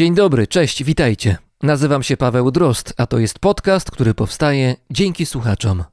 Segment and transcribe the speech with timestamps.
[0.00, 1.38] Dzień dobry, cześć, witajcie.
[1.62, 5.84] Nazywam się Paweł Drost, a to jest podcast, który powstaje dzięki słuchaczom.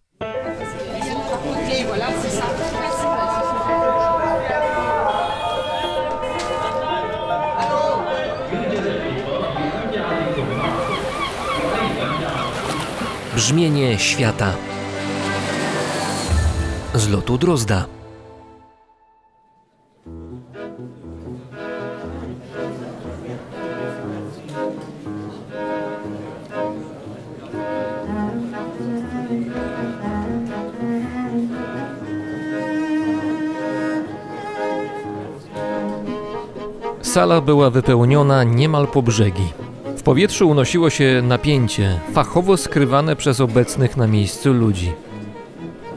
[13.36, 14.54] Brzmienie świata
[16.94, 17.96] z lotu Drozda.
[37.17, 39.53] Sala była wypełniona niemal po brzegi.
[39.98, 44.92] W powietrzu unosiło się napięcie, fachowo skrywane przez obecnych na miejscu ludzi.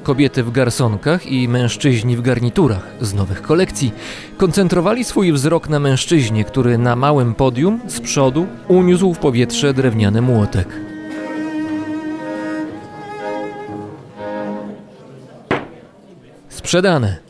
[0.03, 3.93] Kobiety w garsonkach i mężczyźni w garniturach z nowych kolekcji
[4.37, 10.23] koncentrowali swój wzrok na mężczyźnie, który na małym podium z przodu uniósł w powietrze drewniany
[10.23, 10.69] młotek.
[16.49, 17.30] Sprzedane.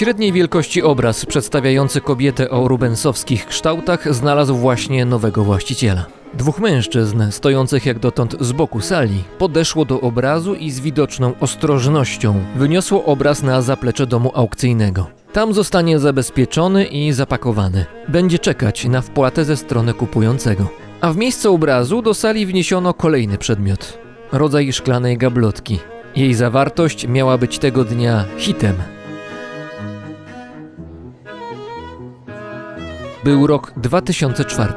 [0.00, 6.06] Średniej wielkości obraz przedstawiający kobietę o rubensowskich kształtach znalazł właśnie nowego właściciela.
[6.34, 12.44] Dwóch mężczyzn, stojących jak dotąd z boku sali, podeszło do obrazu i z widoczną ostrożnością
[12.56, 15.06] wyniosło obraz na zaplecze domu aukcyjnego.
[15.32, 17.86] Tam zostanie zabezpieczony i zapakowany.
[18.08, 20.68] Będzie czekać na wpłatę ze strony kupującego.
[21.00, 23.98] A w miejsce obrazu do sali wniesiono kolejny przedmiot
[24.32, 25.78] rodzaj szklanej gablotki.
[26.16, 28.74] Jej zawartość miała być tego dnia hitem.
[33.24, 34.72] Był rok 2004.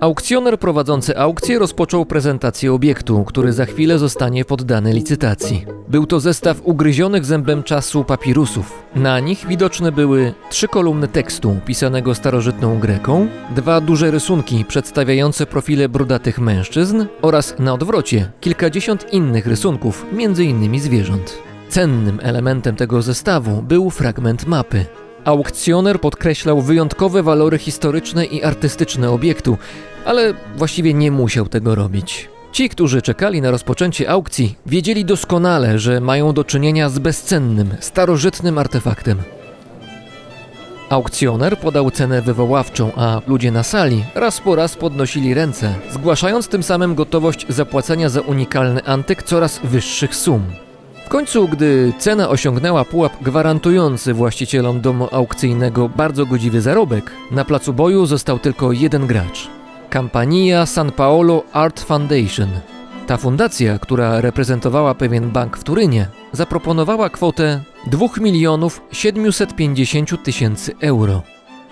[0.00, 5.66] Aukcjoner prowadzący aukcję rozpoczął prezentację obiektu, który za chwilę zostanie poddany licytacji.
[5.88, 8.82] Był to zestaw ugryzionych zębem czasu papirusów.
[8.94, 15.88] Na nich widoczne były trzy kolumny tekstu pisanego starożytną greką, dwa duże rysunki przedstawiające profile
[15.88, 20.06] brudatych mężczyzn oraz na odwrocie kilkadziesiąt innych rysunków,
[20.38, 21.45] innymi zwierząt.
[21.68, 24.84] Cennym elementem tego zestawu był fragment mapy.
[25.24, 29.58] Aukcjoner podkreślał wyjątkowe walory historyczne i artystyczne obiektu,
[30.04, 32.28] ale właściwie nie musiał tego robić.
[32.52, 38.58] Ci, którzy czekali na rozpoczęcie aukcji, wiedzieli doskonale, że mają do czynienia z bezcennym, starożytnym
[38.58, 39.18] artefaktem.
[40.90, 46.62] Aukcjoner podał cenę wywoławczą, a ludzie na sali raz po raz podnosili ręce, zgłaszając tym
[46.62, 50.42] samym gotowość zapłacenia za unikalny antyk coraz wyższych sum.
[51.06, 57.72] W końcu, gdy cena osiągnęła pułap gwarantujący właścicielom domu aukcyjnego bardzo godziwy zarobek, na placu
[57.72, 59.48] boju został tylko jeden gracz.
[59.90, 62.48] Campania San Paolo Art Foundation.
[63.06, 71.22] Ta fundacja, która reprezentowała pewien bank w Turynie, zaproponowała kwotę 2 milionów 750 tysięcy euro.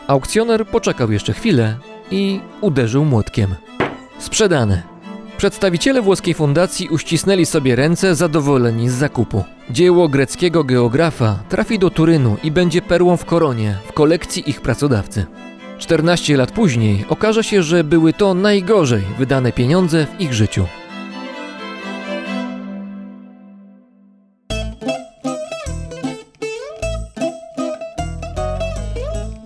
[0.07, 1.77] Aukcjoner poczekał jeszcze chwilę
[2.11, 3.55] i uderzył młotkiem.
[4.19, 4.94] Sprzedane.
[5.45, 9.45] Przedstawiciele włoskiej fundacji uścisnęli sobie ręce zadowoleni z zakupu.
[9.71, 15.27] Dzieło greckiego geografa trafi do Turynu i będzie perłą w koronie w kolekcji ich pracodawcy.
[15.79, 20.67] 14 lat później okaże się, że były to najgorzej wydane pieniądze w ich życiu.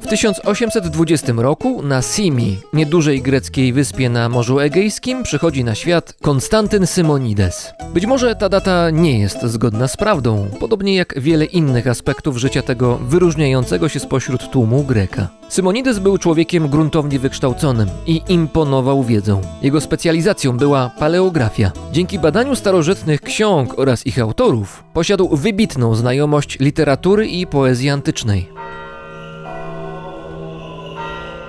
[0.08, 7.72] 1820 roku na Simi, niedużej greckiej wyspie na Morzu Egejskim, przychodzi na świat Konstantyn Simonides.
[7.94, 12.62] Być może ta data nie jest zgodna z prawdą, podobnie jak wiele innych aspektów życia
[12.62, 15.28] tego wyróżniającego się spośród tłumu Greka.
[15.50, 19.40] Simonides był człowiekiem gruntownie wykształconym i imponował wiedzą.
[19.62, 21.72] Jego specjalizacją była paleografia.
[21.92, 28.58] Dzięki badaniu starożytnych ksiąg oraz ich autorów posiadł wybitną znajomość literatury i poezji antycznej.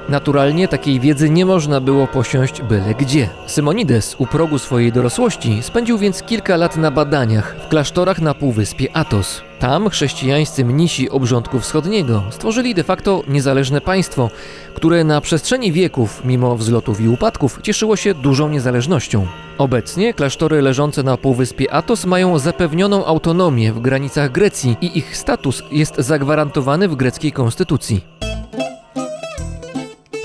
[0.10, 3.30] Naturalnie takiej wiedzy nie można było posiąść byle gdzie.
[3.48, 8.88] Simonides u progu swojej dorosłości spędził więc kilka lat na badaniach w klasztorach na półwyspie
[8.94, 9.42] Atos.
[9.60, 14.30] Tam chrześcijańscy mnisi obrządku wschodniego stworzyli de facto niezależne państwo,
[14.74, 19.28] które na przestrzeni wieków, mimo wzlotów i upadków, cieszyło się dużą niezależnością.
[19.58, 25.64] Obecnie klasztory leżące na półwyspie Atos mają zapewnioną autonomię w granicach Grecji i ich status
[25.72, 28.29] jest zagwarantowany w greckiej konstytucji.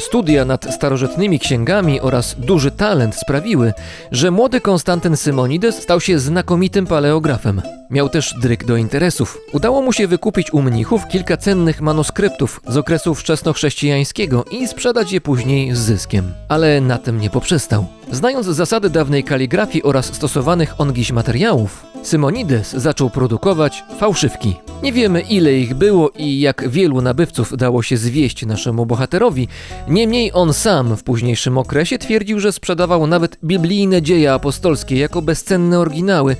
[0.06, 3.72] Studia nad starożytnymi księgami oraz duży talent sprawiły,
[4.12, 7.62] że młody Konstantyn Simonides stał się znakomitym paleografem.
[7.90, 9.38] Miał też dryk do interesów.
[9.52, 15.20] Udało mu się wykupić u mnichów kilka cennych manuskryptów z okresu wczesnochrześcijańskiego i sprzedać je
[15.20, 16.32] później z zyskiem.
[16.48, 17.86] Ale na tym nie poprzestał.
[18.12, 24.56] Znając zasady dawnej kaligrafii oraz stosowanych ongiś materiałów, Simonides zaczął produkować fałszywki.
[24.82, 29.48] Nie wiemy ile ich było i jak wielu nabywców dało się zwieść naszemu bohaterowi,
[29.88, 35.78] niemniej on sam w późniejszym okresie twierdził, że sprzedawał nawet biblijne dzieje apostolskie jako bezcenne
[35.78, 36.36] oryginały,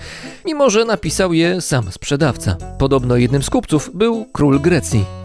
[0.46, 2.56] mimo że napisał je sam sprzedawca.
[2.78, 5.23] Podobno jednym z kupców był król Grecji.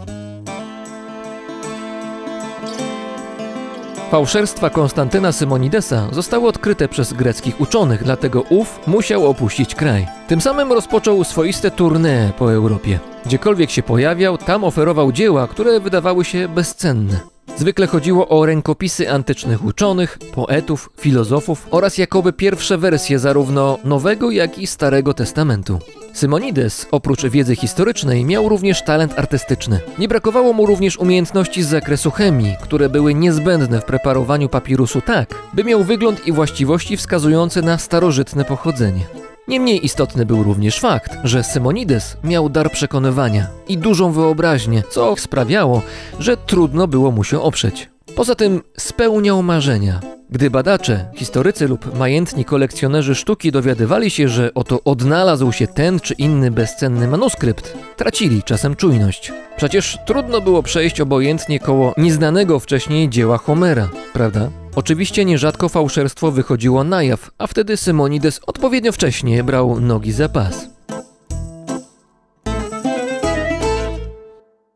[4.10, 10.06] Fałszerstwa Konstantyna Symonidesa zostały odkryte przez greckich uczonych, dlatego ów musiał opuścić kraj.
[10.28, 12.98] Tym samym rozpoczął swoiste tournée po Europie.
[13.24, 17.20] Gdziekolwiek się pojawiał, tam oferował dzieła, które wydawały się bezcenne.
[17.56, 24.58] Zwykle chodziło o rękopisy antycznych uczonych, poetów, filozofów oraz jakoby pierwsze wersje zarówno Nowego, jak
[24.58, 25.78] i Starego Testamentu.
[26.14, 29.80] Simonides, oprócz wiedzy historycznej, miał również talent artystyczny.
[29.98, 35.34] Nie brakowało mu również umiejętności z zakresu chemii, które były niezbędne w preparowaniu papirusu tak,
[35.54, 39.29] by miał wygląd i właściwości wskazujące na starożytne pochodzenie.
[39.50, 45.82] Niemniej istotny był również fakt, że Simonides miał dar przekonywania i dużą wyobraźnię, co sprawiało,
[46.18, 47.88] że trudno było mu się oprzeć.
[48.16, 50.00] Poza tym spełniał marzenia.
[50.30, 56.14] Gdy badacze, historycy lub majętni kolekcjonerzy sztuki dowiadywali się, że oto odnalazł się ten czy
[56.14, 59.32] inny bezcenny manuskrypt, tracili czasem czujność.
[59.56, 64.50] Przecież trudno było przejść obojętnie koło nieznanego wcześniej dzieła Homera, prawda?
[64.74, 70.70] Oczywiście nierzadko fałszerstwo wychodziło na jaw, a wtedy Simonides odpowiednio wcześnie brał nogi za pas.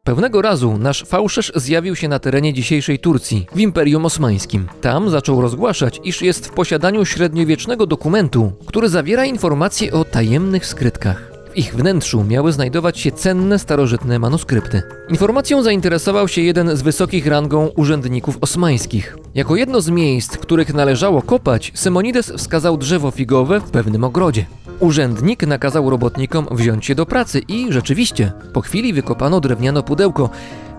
[0.05, 4.69] Pewnego razu nasz fałszerz zjawił się na terenie dzisiejszej Turcji, w Imperium Osmańskim.
[4.81, 11.34] Tam zaczął rozgłaszać, iż jest w posiadaniu średniowiecznego dokumentu, który zawiera informacje o tajemnych skrytkach.
[11.55, 14.83] W ich wnętrzu miały znajdować się cenne starożytne manuskrypty.
[15.09, 19.17] Informacją zainteresował się jeden z wysokich rangą urzędników osmańskich.
[19.35, 24.47] Jako jedno z miejsc, których należało kopać, Simonides wskazał drzewo figowe w pewnym ogrodzie.
[24.81, 30.31] Urzędnik nakazał robotnikom wziąć się do pracy i rzeczywiście, po chwili wykopano drewniane pudełko,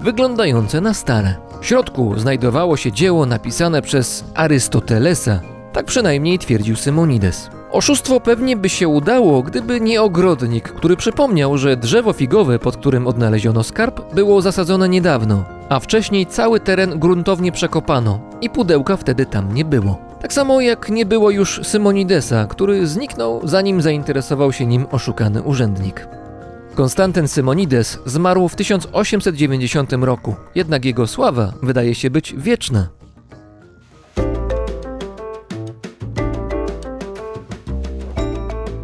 [0.01, 1.35] wyglądające na stare.
[1.61, 5.39] W środku znajdowało się dzieło napisane przez Arystotelesa,
[5.73, 7.49] tak przynajmniej twierdził Simonides.
[7.75, 13.07] Oszustwo pewnie by się udało, gdyby nie ogrodnik, który przypomniał, że drzewo figowe, pod którym
[13.07, 19.53] odnaleziono skarb, było zasadzone niedawno, a wcześniej cały teren gruntownie przekopano i pudełka wtedy tam
[19.53, 19.97] nie było.
[20.21, 26.07] Tak samo jak nie było już Symonidesa, który zniknął zanim zainteresował się nim oszukany urzędnik.
[26.75, 32.87] Konstantyn Simonides zmarł w 1890 roku, jednak jego sława wydaje się być wieczna.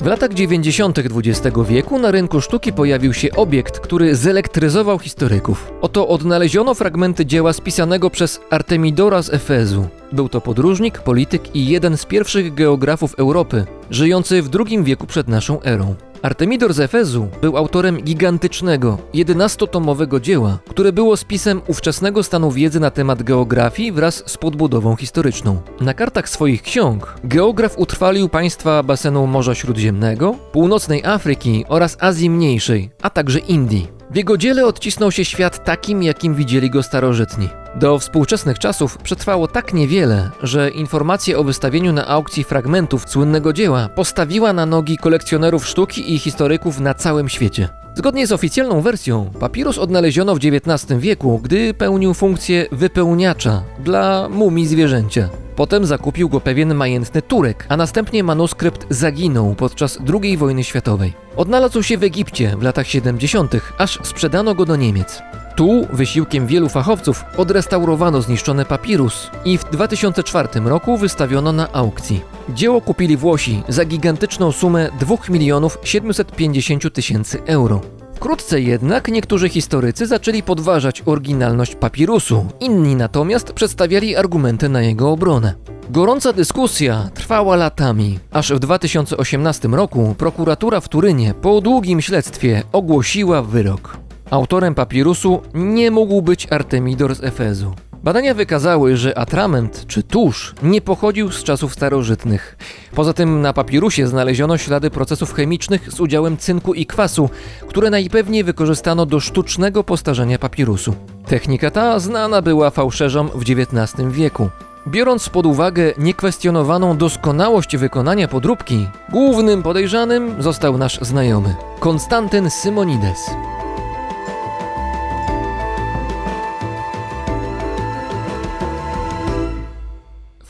[0.02, 1.00] W latach 90.
[1.00, 5.72] XX wieku na rynku sztuki pojawił się obiekt, który zelektryzował historyków.
[5.82, 9.88] Oto odnaleziono fragmenty dzieła spisanego przez Artemidora z Efezu.
[10.12, 15.28] Był to podróżnik, polityk i jeden z pierwszych geografów Europy, żyjący w II wieku przed
[15.28, 15.96] naszą erą.
[16.22, 22.92] Artemidor z Efezu był autorem gigantycznego, 11-tomowego dzieła, które było spisem ówczesnego stanu wiedzy na
[22.92, 25.62] temat geografii wraz z podbudową historyczną.
[25.80, 32.90] Na kartach swoich ksiąg geograf utrwalił państwa basenu Morza Śródziemnego, północnej Afryki oraz Azji Mniejszej,
[33.02, 34.01] a także Indii.
[34.12, 37.50] W jego dziele odcisnął się świat takim, jakim widzieli go starożytni.
[37.76, 43.90] Do współczesnych czasów przetrwało tak niewiele, że informacja o wystawieniu na aukcji fragmentów słynnego dzieła
[43.90, 47.81] postawiła na nogi kolekcjonerów sztuki i historyków na całym świecie.
[47.96, 54.68] Zgodnie z oficjalną wersją, papirus odnaleziono w XIX wieku, gdy pełnił funkcję wypełniacza dla mumii
[54.68, 55.30] zwierzęcia.
[55.56, 61.14] Potem zakupił go pewien majętny Turek, a następnie manuskrypt zaginął podczas II wojny światowej.
[61.36, 65.22] Odnalazł się w Egipcie w latach 70., aż sprzedano go do Niemiec.
[65.56, 72.22] Tu, wysiłkiem wielu fachowców, odrestaurowano zniszczony papirus i w 2004 roku wystawiono na aukcji.
[72.50, 77.82] Dzieło kupili Włosi za gigantyczną sumę 2 milionów 750 tysięcy euro.
[78.16, 85.54] Wkrótce jednak niektórzy historycy zaczęli podważać oryginalność papirusu, inni natomiast przedstawiali argumenty na jego obronę.
[85.90, 93.42] Gorąca dyskusja trwała latami, aż w 2018 roku prokuratura w Turynie po długim śledztwie ogłosiła
[93.42, 94.01] wyrok.
[94.32, 97.74] Autorem papirusu nie mógł być Artemidor z Efezu.
[98.04, 102.58] Badania wykazały, że atrament czy tusz nie pochodził z czasów starożytnych.
[102.96, 107.30] Poza tym na papirusie znaleziono ślady procesów chemicznych z udziałem cynku i kwasu,
[107.68, 110.96] które najpewniej wykorzystano do sztucznego postarzenia papirusu.
[111.28, 114.50] Technika ta znana była fałszerzom w XIX wieku.
[114.88, 123.51] Biorąc pod uwagę niekwestionowaną doskonałość wykonania podróbki, głównym podejrzanym został nasz znajomy Konstantyn Simonides.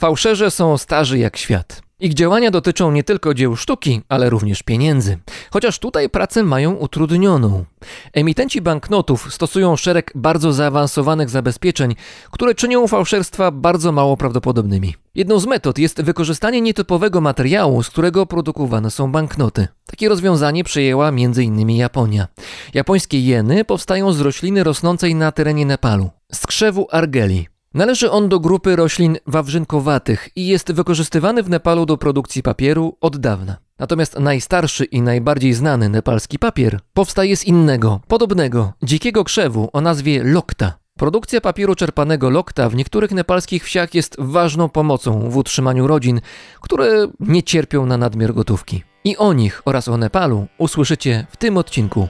[0.02, 1.82] Fałszerze są starzy jak świat.
[2.00, 5.18] Ich działania dotyczą nie tylko dzieł sztuki, ale również pieniędzy.
[5.50, 7.64] Chociaż tutaj pracę mają utrudnioną.
[8.12, 11.94] Emitenci banknotów stosują szereg bardzo zaawansowanych zabezpieczeń,
[12.30, 14.94] które czynią fałszerstwa bardzo mało prawdopodobnymi.
[15.14, 19.68] Jedną z metod jest wykorzystanie nietypowego materiału, z którego produkowane są banknoty.
[19.86, 21.70] Takie rozwiązanie przyjęła m.in.
[21.70, 22.28] Japonia.
[22.74, 27.51] Japońskie jeny powstają z rośliny rosnącej na terenie Nepalu, z krzewu argeli.
[27.74, 33.16] Należy on do grupy roślin wawrzynkowatych i jest wykorzystywany w Nepalu do produkcji papieru od
[33.16, 33.56] dawna.
[33.78, 40.22] Natomiast najstarszy i najbardziej znany nepalski papier powstaje z innego, podobnego, dzikiego krzewu o nazwie
[40.24, 40.72] lokta.
[40.98, 46.20] Produkcja papieru czerpanego lokta w niektórych nepalskich wsiach jest ważną pomocą w utrzymaniu rodzin,
[46.60, 48.82] które nie cierpią na nadmiar gotówki.
[49.04, 52.08] I o nich oraz o Nepalu usłyszycie w tym odcinku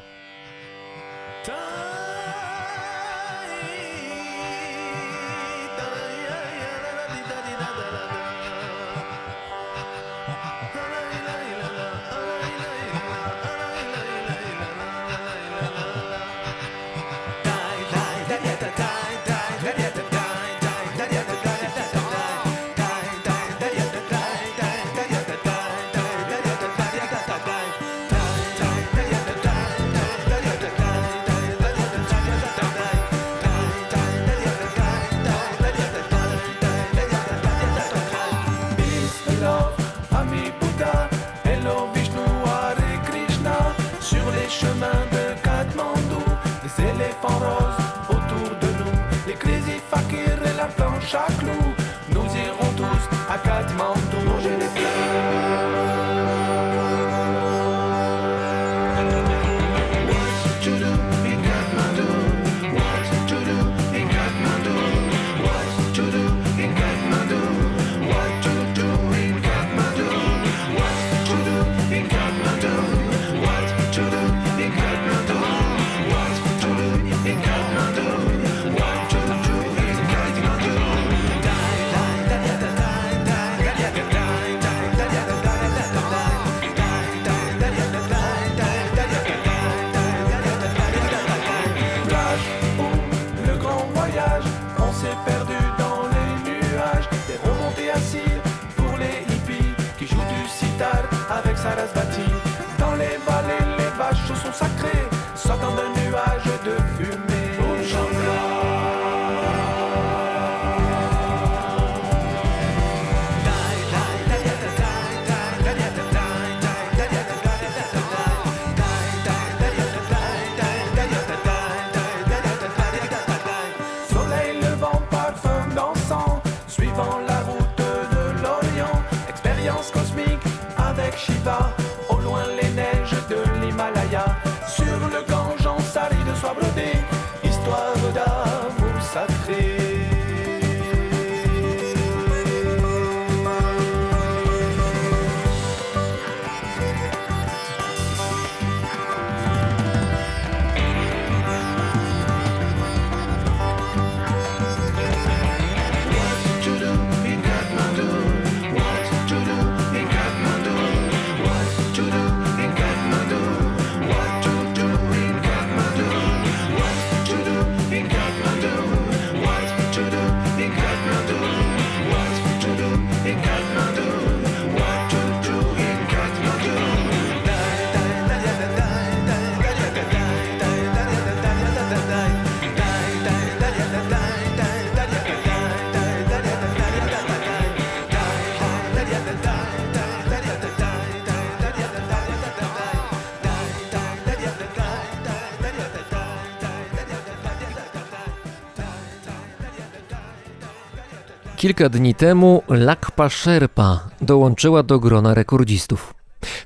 [201.62, 206.14] Kilka dni temu Lakpa Sherpa dołączyła do grona rekordzistów.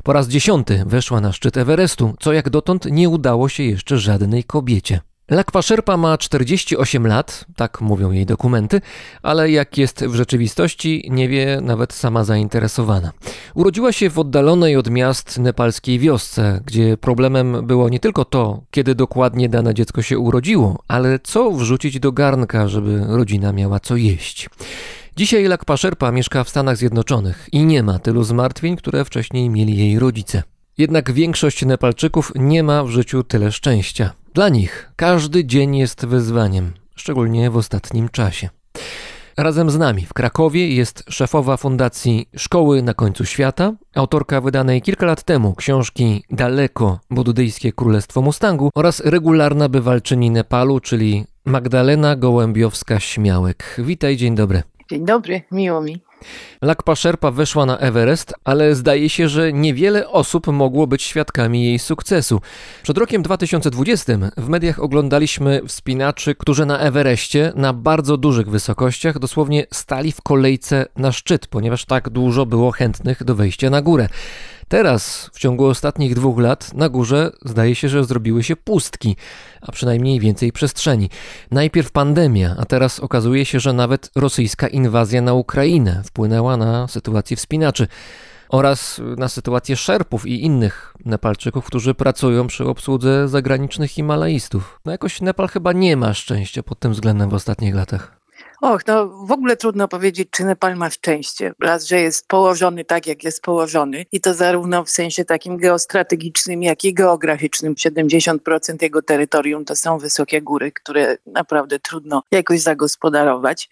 [0.05, 4.45] Po raz dziesiąty weszła na szczyt Everestu, co jak dotąd nie udało się jeszcze żadnej
[4.45, 5.01] kobiecie.
[5.31, 8.81] Lakpa Sherpa ma 48 lat, tak mówią jej dokumenty,
[9.23, 13.13] ale jak jest w rzeczywistości, nie wie nawet sama zainteresowana.
[13.55, 18.95] Urodziła się w oddalonej od miast nepalskiej wiosce, gdzie problemem było nie tylko to, kiedy
[18.95, 24.51] dokładnie dane dziecko się urodziło, ale co wrzucić do garnka, żeby rodzina miała co jeść.
[25.17, 29.77] Dzisiaj Lakpa Sherpa mieszka w Stanach Zjednoczonych i nie ma tylu zmartwień, które wcześniej mieli
[29.77, 30.43] jej rodzice.
[30.79, 34.13] Jednak większość Nepalczyków nie ma w życiu tyle szczęścia.
[34.37, 38.49] Dla nich każdy dzień jest wyzwaniem, szczególnie w ostatnim czasie.
[39.37, 45.07] Razem z nami w Krakowie jest szefowa fundacji Szkoły na końcu świata, autorka wydanej kilka
[45.07, 53.63] lat temu książki Daleko buddyjskie królestwo Mustangu oraz regularna bywalczyni Nepalu, czyli Magdalena Gołębiowska-Śmiałek.
[53.79, 54.63] Witaj, dzień dobry.
[54.91, 56.06] Dzień dobry, miło mi.
[56.63, 61.79] Lakpa Sherpa weszła na Everest, ale zdaje się, że niewiele osób mogło być świadkami jej
[61.79, 62.41] sukcesu.
[62.83, 69.67] Przed rokiem 2020 w mediach oglądaliśmy wspinaczy, którzy na Everestie na bardzo dużych wysokościach dosłownie
[69.73, 74.09] stali w kolejce na szczyt, ponieważ tak dużo było chętnych do wejścia na górę.
[74.69, 79.17] Teraz, w ciągu ostatnich dwóch lat, na górze zdaje się, że zrobiły się pustki,
[79.61, 81.11] a przynajmniej więcej przestrzeni.
[81.51, 87.37] Najpierw pandemia, a teraz okazuje się, że nawet rosyjska inwazja na Ukrainę wpłynęła na sytuację
[87.37, 87.89] wspinaczy
[88.49, 94.81] oraz na sytuację szerpów i innych Nepalczyków, którzy pracują przy obsłudze zagranicznych Himalajstów.
[94.85, 98.16] No jakoś Nepal chyba nie ma szczęścia pod tym względem w ostatnich latach.
[98.61, 101.53] Och, no w ogóle trudno powiedzieć, czy Nepal ma szczęście.
[101.61, 106.63] Raz, że jest położony tak, jak jest położony i to zarówno w sensie takim geostrategicznym,
[106.63, 107.75] jak i geograficznym.
[107.75, 113.69] 70% jego terytorium to są wysokie góry, które naprawdę trudno jakoś zagospodarować.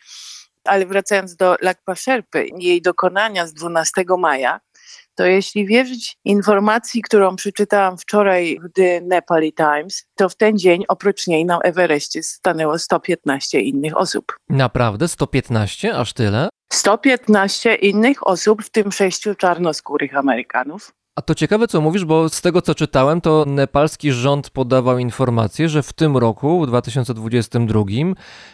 [0.64, 4.60] Ale wracając do Lakpa Sherpy, jej dokonania z 12 maja,
[5.14, 10.85] to jeśli wierzyć informacji, którą przeczytałam wczoraj w The Nepali Times, to w ten dzień
[10.88, 14.37] oprócz niej na Everestie stanęło 115 innych osób.
[14.49, 15.09] Naprawdę?
[15.09, 15.94] 115?
[15.94, 16.49] Aż tyle?
[16.73, 20.92] 115 innych osób, w tym sześciu czarnoskórych Amerykanów.
[21.16, 25.68] A to ciekawe, co mówisz, bo z tego, co czytałem, to nepalski rząd podawał informację,
[25.68, 27.83] że w tym roku, w 2022,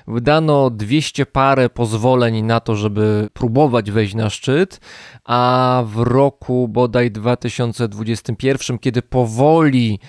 [0.07, 4.81] wydano 200 parę pozwoleń na to, żeby próbować wejść na szczyt,
[5.25, 10.01] a w roku bodaj 2021, kiedy powoli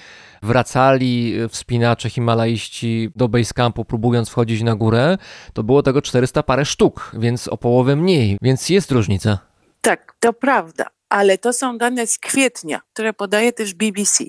[0.43, 5.17] wracali wspinacze himalaiści do basecampu, próbując wchodzić na górę,
[5.53, 9.37] to było tego 400 parę sztuk, więc o połowę mniej, więc jest różnica.
[9.81, 14.23] Tak, to prawda ale to są dane z kwietnia, które podaje też BBC.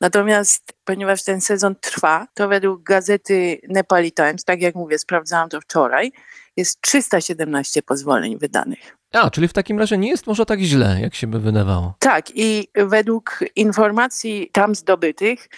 [0.00, 5.60] Natomiast ponieważ ten sezon trwa, to według gazety Nepali Times, tak jak mówię, sprawdzałam to
[5.60, 6.12] wczoraj,
[6.56, 8.96] jest 317 pozwoleń wydanych.
[9.12, 11.94] A, czyli w takim razie nie jest może tak źle, jak się by wydawało.
[11.98, 15.48] Tak, i według informacji tam zdobytych,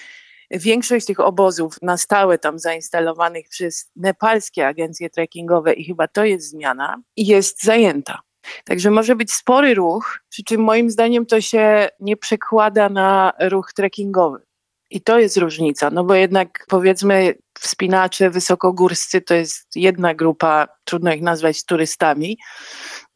[0.50, 6.50] większość tych obozów na stałe tam zainstalowanych przez nepalskie agencje trekkingowe, i chyba to jest
[6.50, 8.20] zmiana, jest zajęta.
[8.64, 13.72] Także może być spory ruch, przy czym moim zdaniem to się nie przekłada na ruch
[13.72, 14.48] trekkingowy.
[14.90, 21.12] I to jest różnica, no bo jednak powiedzmy wspinacze wysokogórscy to jest jedna grupa, trudno
[21.12, 22.38] ich nazwać turystami,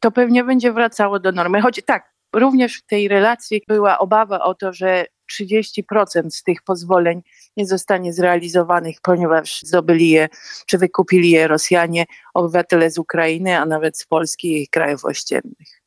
[0.01, 1.61] to pewnie będzie wracało do normy.
[1.61, 5.05] Choć tak, również w tej relacji była obawa o to, że
[5.41, 7.23] 30% z tych pozwoleń
[7.57, 10.29] nie zostanie zrealizowanych, ponieważ zdobyli je,
[10.67, 15.83] czy wykupili je Rosjanie, obywatele z Ukrainy, a nawet z Polski i krajów ościennych.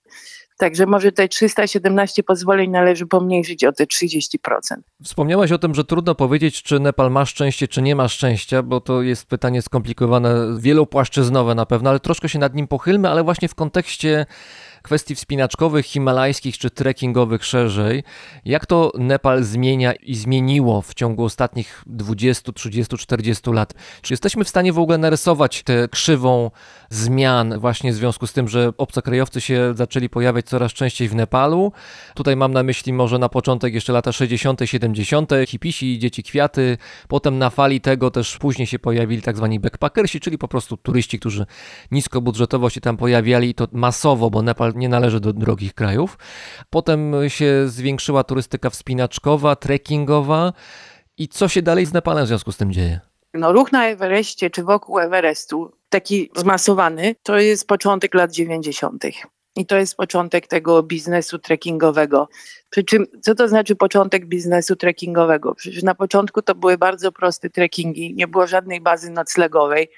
[0.57, 4.37] Także może te 317 pozwoleń należy pomniejszyć o te 30%.
[5.03, 8.81] Wspomniałaś o tym, że trudno powiedzieć, czy Nepal ma szczęście, czy nie ma szczęścia, bo
[8.81, 13.47] to jest pytanie skomplikowane, wielopłaszczyznowe na pewno, ale troszkę się nad nim pochylmy, ale właśnie
[13.47, 14.25] w kontekście
[14.85, 18.03] kwestii wspinaczkowych, himalajskich czy trekkingowych szerzej.
[18.45, 23.73] Jak to Nepal zmienia i zmieniło w ciągu ostatnich 20, 30, 40 lat?
[24.01, 26.51] Czy jesteśmy w stanie w ogóle narysować tę krzywą
[26.89, 31.71] zmian właśnie w związku z tym, że obcokrajowcy się zaczęli pojawiać coraz częściej w Nepalu?
[32.15, 37.37] Tutaj mam na myśli może na początek jeszcze lata 60., 70., hipisi, dzieci kwiaty, potem
[37.37, 41.45] na fali tego też później się pojawili tak zwani backpackersi, czyli po prostu turyści, którzy
[41.91, 46.17] niskobudżetowo się tam pojawiali i to masowo, bo Nepal nie należy do drogich krajów.
[46.69, 50.53] Potem się zwiększyła turystyka wspinaczkowa, trekkingowa.
[51.17, 52.99] I co się dalej z Nepalem w związku z tym dzieje?
[53.33, 59.03] No, ruch na Everestie czy wokół Everestu, taki zmasowany, to jest początek lat 90.
[59.55, 62.27] I to jest początek tego biznesu trekkingowego.
[62.75, 65.55] Przy czym, co to znaczy początek biznesu trekkingowego?
[65.55, 69.89] Przecież na początku to były bardzo proste trekkingi, nie było żadnej bazy noclegowej,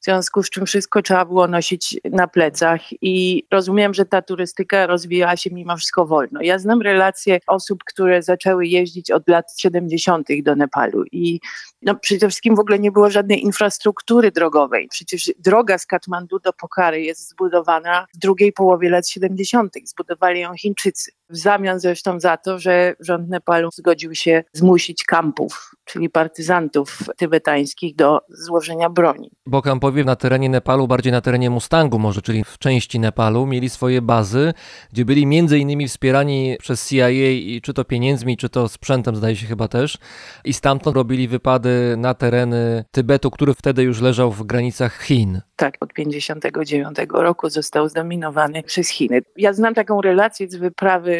[0.00, 4.86] w związku z czym wszystko trzeba było nosić na plecach i rozumiem, że ta turystyka
[4.86, 6.42] rozwijała się mimo wszystko wolno.
[6.42, 10.28] Ja znam relacje osób, które zaczęły jeździć od lat 70.
[10.42, 11.40] do Nepalu i
[11.82, 14.88] no, przede wszystkim w ogóle nie było żadnej infrastruktury drogowej.
[14.88, 19.72] Przecież droga z Katmandu do Pokhary jest zbudowana w drugiej połowie lat 70.
[19.84, 21.10] Zbudowali ją Chińczycy.
[21.30, 27.96] W zamian zresztą za to, że rząd Nepalu zgodził się zmusić kampów, czyli partyzantów tybetańskich
[27.96, 29.30] do złożenia broni.
[29.46, 33.70] Bo kampowie na terenie Nepalu, bardziej na terenie Mustangu może, czyli w części Nepalu, mieli
[33.70, 34.54] swoje bazy,
[34.92, 39.36] gdzie byli między innymi wspierani przez CIA, i czy to pieniędzmi, czy to sprzętem, zdaje
[39.36, 39.98] się chyba też,
[40.44, 45.40] i stamtąd robili wypady na tereny Tybetu, który wtedy już leżał w granicach Chin.
[45.56, 49.20] Tak, od 59 roku został zdominowany przez Chiny.
[49.36, 51.15] Ja znam taką relację z wyprawy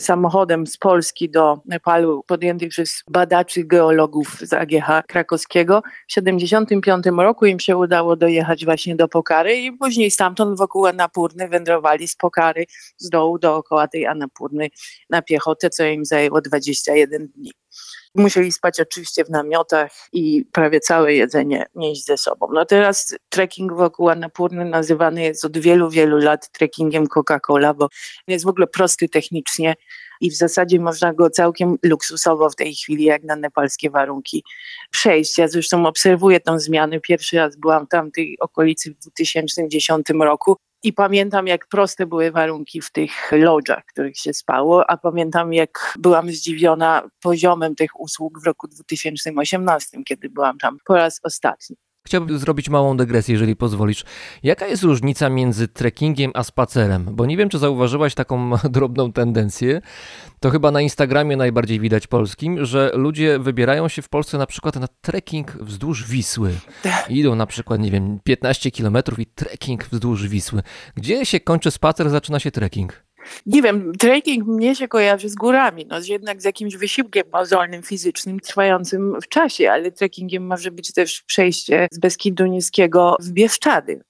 [0.00, 5.82] samochodem z Polski do Nepalu podjętej przez badaczy geologów z AGH krakowskiego.
[6.08, 11.48] W 75 roku im się udało dojechać właśnie do Pokary i później stamtąd wokół Anapurny
[11.48, 12.64] wędrowali z Pokary
[12.96, 14.68] z dołu dookoła tej Anapurny
[15.10, 17.52] na piechotę, co im zajęło 21 dni.
[18.14, 22.48] Musieli spać oczywiście w namiotach i prawie całe jedzenie nieść ze sobą.
[22.52, 27.88] No teraz trekking wokół Annapurny nazywany jest od wielu, wielu lat trekkingiem Coca-Cola, bo
[28.26, 29.74] jest w ogóle prosty technicznie
[30.20, 34.44] i w zasadzie można go całkiem luksusowo w tej chwili, jak na nepalskie warunki,
[34.90, 35.38] przejść.
[35.38, 37.00] Ja zresztą obserwuję tą zmianę.
[37.00, 42.30] Pierwszy raz byłam tam w tej okolicy w 2010 roku i pamiętam, jak proste były
[42.30, 48.00] warunki w tych lodżach, w których się spało, a pamiętam, jak byłam zdziwiona poziomem tych
[48.00, 51.76] usług w roku 2018, kiedy byłam tam po raz ostatni.
[52.08, 54.04] Chciałbym zrobić małą dygresję, jeżeli pozwolisz.
[54.42, 57.06] Jaka jest różnica między trekkingiem a spacerem?
[57.12, 59.80] Bo nie wiem, czy zauważyłaś taką drobną tendencję.
[60.40, 64.76] To chyba na Instagramie najbardziej widać polskim, że ludzie wybierają się w Polsce na przykład
[64.76, 66.54] na trekking wzdłuż Wisły.
[67.08, 70.62] Idą na przykład, nie wiem, 15 kilometrów i trekking wzdłuż Wisły.
[70.94, 73.07] Gdzie się kończy spacer, zaczyna się trekking?
[73.46, 78.40] Nie wiem, trekking mnie się kojarzy z górami, no jednak z jakimś wysiłkiem mozolnym, fizycznym,
[78.40, 84.00] trwającym w czasie, ale trekkingiem może być też przejście z Beskidu Niskiego w Bieszczady.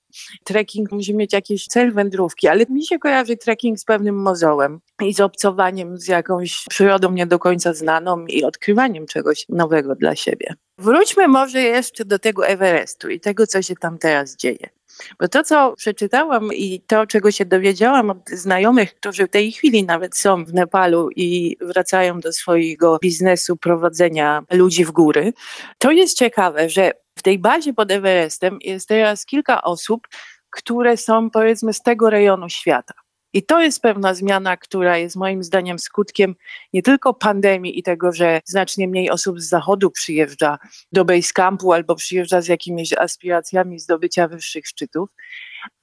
[0.45, 5.15] Trekking musi mieć jakiś cel wędrówki, ale mi się kojarzy trekking z pewnym mozołem i
[5.15, 10.55] z obcowaniem z jakąś przyrodą nie do końca znaną i odkrywaniem czegoś nowego dla siebie.
[10.79, 14.78] Wróćmy może jeszcze do tego Everestu i tego, co się tam teraz dzieje.
[15.21, 19.85] Bo to, co przeczytałam i to, czego się dowiedziałam od znajomych, którzy w tej chwili
[19.85, 25.33] nawet są w Nepalu i wracają do swojego biznesu prowadzenia ludzi w góry,
[25.79, 30.09] to jest ciekawe, że w tej bazie pod Everestem jest teraz kilka osób,
[30.51, 32.95] które są powiedzmy z tego rejonu świata.
[33.33, 36.35] I to jest pewna zmiana, która jest moim zdaniem skutkiem
[36.73, 40.59] nie tylko pandemii i tego, że znacznie mniej osób z zachodu przyjeżdża
[40.93, 45.11] do Basecampu albo przyjeżdża z jakimiś aspiracjami zdobycia wyższych szczytów,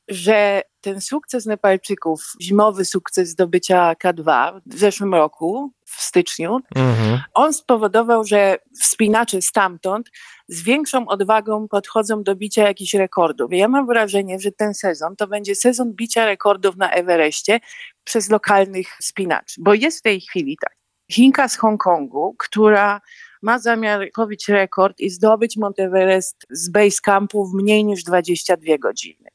[0.08, 7.20] że ten sukces Nepalczyków, zimowy sukces zdobycia K2 w zeszłym roku, w styczniu, mhm.
[7.34, 10.10] on spowodował, że wspinacze stamtąd
[10.48, 13.54] z większą odwagą podchodzą do bicia jakichś rekordów.
[13.54, 17.60] Ja mam wrażenie, że ten sezon to będzie sezon bicia rekordów na Everestie
[18.04, 20.76] przez lokalnych wspinaczy, bo jest w tej chwili tak.
[21.12, 23.02] Chinka z Hongkongu, która
[23.42, 29.35] ma zamiar pobić rekord i zdobyć Monteverest z base campu w mniej niż 22 godziny.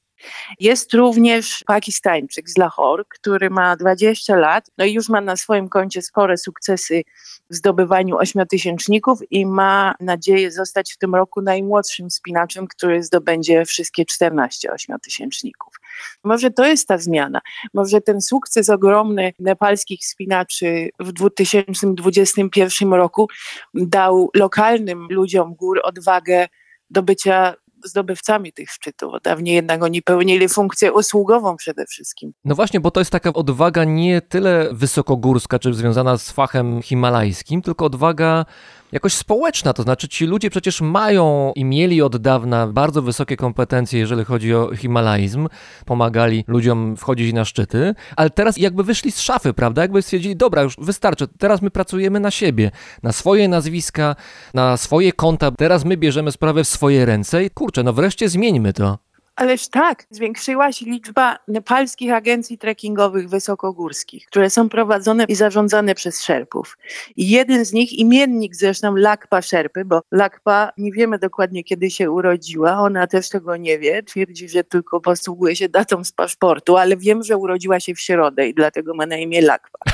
[0.61, 5.69] Jest również Pakistańczyk z Lahore, który ma 20 lat, no i już ma na swoim
[5.69, 7.03] koncie spore sukcesy
[7.51, 14.05] w zdobywaniu ośmiotysięczników i ma nadzieję zostać w tym roku najmłodszym spinaczem, który zdobędzie wszystkie
[14.05, 15.75] 14 ośmiotysięczników.
[16.25, 17.41] Może to jest ta zmiana.
[17.75, 23.29] Może ten sukces ogromny nepalskich spinaczy w 2021 roku
[23.75, 26.49] dał lokalnym ludziom gór odwagę
[26.91, 27.55] do bycia
[27.85, 29.15] zdobywcami tych szczytów.
[29.23, 32.33] Dawniej jednak oni pełnili funkcję usługową przede wszystkim.
[32.45, 37.63] No właśnie, bo to jest taka odwaga nie tyle wysokogórska, czy związana z fachem himalajskim,
[37.63, 38.45] tylko odwaga
[38.93, 44.01] jakoś społeczna, to znaczy ci ludzie przecież mają i mieli od dawna bardzo wysokie kompetencje,
[44.01, 45.49] jeżeli chodzi o himalaizm,
[45.85, 49.83] pomagali ludziom wchodzić na szczyty, ale teraz jakby wyszli z szafy, prawda?
[49.83, 52.71] Jakby stwierdzili, dobra, już wystarczy, teraz my pracujemy na siebie,
[53.03, 54.17] na swoje nazwiska,
[54.55, 58.73] na swoje konta, teraz my bierzemy sprawę w swoje ręce i kurczę, no wreszcie zmieńmy
[58.73, 59.10] to.
[59.37, 66.23] Ależ tak, zwiększyła się liczba nepalskich agencji trekkingowych wysokogórskich, które są prowadzone i zarządzane przez
[66.23, 66.79] szerpów.
[67.17, 72.11] I jeden z nich, imiennik zresztą Lakpa Szerpy, bo Lakpa nie wiemy dokładnie kiedy się
[72.11, 76.97] urodziła, ona też tego nie wie, twierdzi, że tylko posługuje się datą z paszportu, ale
[76.97, 79.79] wiem, że urodziła się w środę i dlatego ma na imię Lakpa.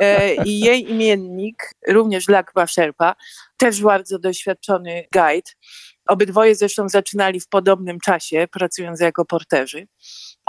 [0.00, 3.14] E, I jej imiennik, również Lakpa Szerpa,
[3.56, 5.50] też bardzo doświadczony guide,
[6.10, 9.86] Obydwoje zresztą zaczynali w podobnym czasie, pracując jako porterzy.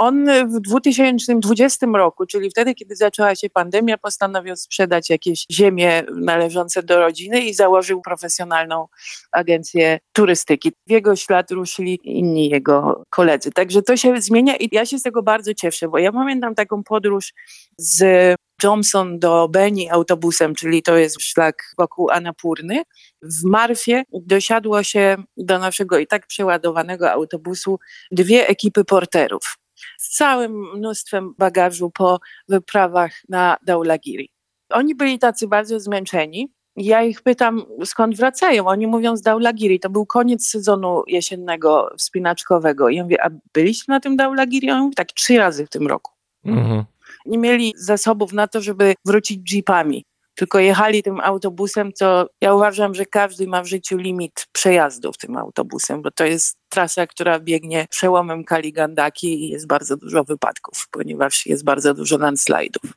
[0.01, 6.83] On w 2020 roku, czyli wtedy, kiedy zaczęła się pandemia, postanowił sprzedać jakieś ziemie należące
[6.83, 8.87] do rodziny i założył profesjonalną
[9.31, 10.71] agencję turystyki.
[10.87, 13.51] W jego ślad ruszyli inni jego koledzy.
[13.51, 16.83] Także to się zmienia i ja się z tego bardzo cieszę, bo ja pamiętam taką
[16.83, 17.33] podróż
[17.77, 22.83] z Johnson do Beni autobusem, czyli to jest szlak wokół Anapurny.
[23.21, 27.79] W Marfie dosiadło się do naszego i tak przeładowanego autobusu
[28.11, 29.60] dwie ekipy porterów
[29.97, 34.29] z całym mnóstwem bagażu po wyprawach na Daulagiri.
[34.69, 36.51] Oni byli tacy bardzo zmęczeni.
[36.75, 38.67] Ja ich pytam, skąd wracają.
[38.67, 39.79] Oni mówią z Daulagiri.
[39.79, 42.89] To był koniec sezonu jesiennego wspinaczkowego.
[42.89, 44.71] I ja mówię, a byliście na tym Daulagiri?
[44.71, 46.11] On mówi, tak, trzy razy w tym roku.
[46.45, 46.83] Mhm.
[47.25, 50.05] Nie mieli zasobów na to, żeby wrócić jeepami.
[50.41, 55.37] Tylko jechali tym autobusem, co ja uważam, że każdy ma w życiu limit przejazdów tym
[55.37, 61.45] autobusem, bo to jest trasa, która biegnie przełomem Kaligandaki i jest bardzo dużo wypadków, ponieważ
[61.45, 62.91] jest bardzo dużo landslide'ów.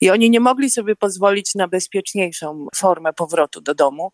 [0.00, 4.12] I oni nie mogli sobie pozwolić na bezpieczniejszą formę powrotu do domu,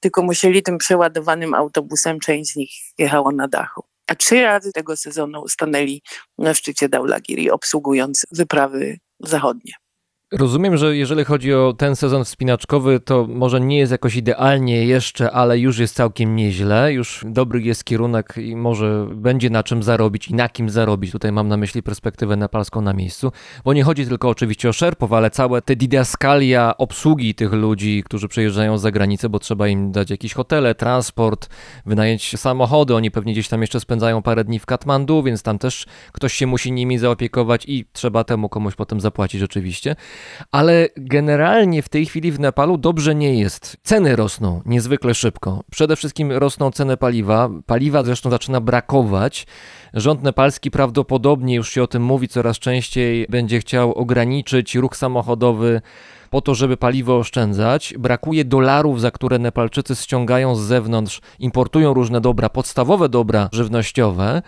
[0.00, 3.84] tylko musieli tym przeładowanym autobusem, część z nich jechało na dachu.
[4.06, 6.02] A trzy razy tego sezonu stanęli
[6.38, 9.72] na szczycie Daulagiri, obsługując wyprawy zachodnie.
[10.32, 15.30] Rozumiem, że jeżeli chodzi o ten sezon wspinaczkowy, to może nie jest jakoś idealnie jeszcze,
[15.30, 16.92] ale już jest całkiem nieźle.
[16.92, 21.12] Już dobry jest kierunek i może będzie na czym zarobić i na kim zarobić.
[21.12, 23.32] Tutaj mam na myśli perspektywę nepalską na miejscu,
[23.64, 28.28] bo nie chodzi tylko oczywiście o szerpów, ale całe te didaskalia obsługi tych ludzi, którzy
[28.28, 31.48] przyjeżdżają za granicę, bo trzeba im dać jakieś hotele, transport,
[31.86, 32.94] wynająć samochody.
[32.94, 36.46] Oni pewnie gdzieś tam jeszcze spędzają parę dni w Katmandu, więc tam też ktoś się
[36.46, 39.96] musi nimi zaopiekować i trzeba temu komuś potem zapłacić oczywiście
[40.52, 43.76] ale generalnie w tej chwili w Nepalu dobrze nie jest.
[43.82, 45.62] Ceny rosną niezwykle szybko.
[45.70, 47.50] Przede wszystkim rosną ceny paliwa.
[47.66, 49.46] Paliwa zresztą zaczyna brakować.
[49.94, 55.80] Rząd nepalski prawdopodobnie, już się o tym mówi coraz częściej, będzie chciał ograniczyć ruch samochodowy
[56.30, 57.94] po to, żeby paliwo oszczędzać.
[57.98, 64.42] Brakuje dolarów, za które Nepalczycy ściągają z zewnątrz, importują różne dobra, podstawowe dobra żywnościowe.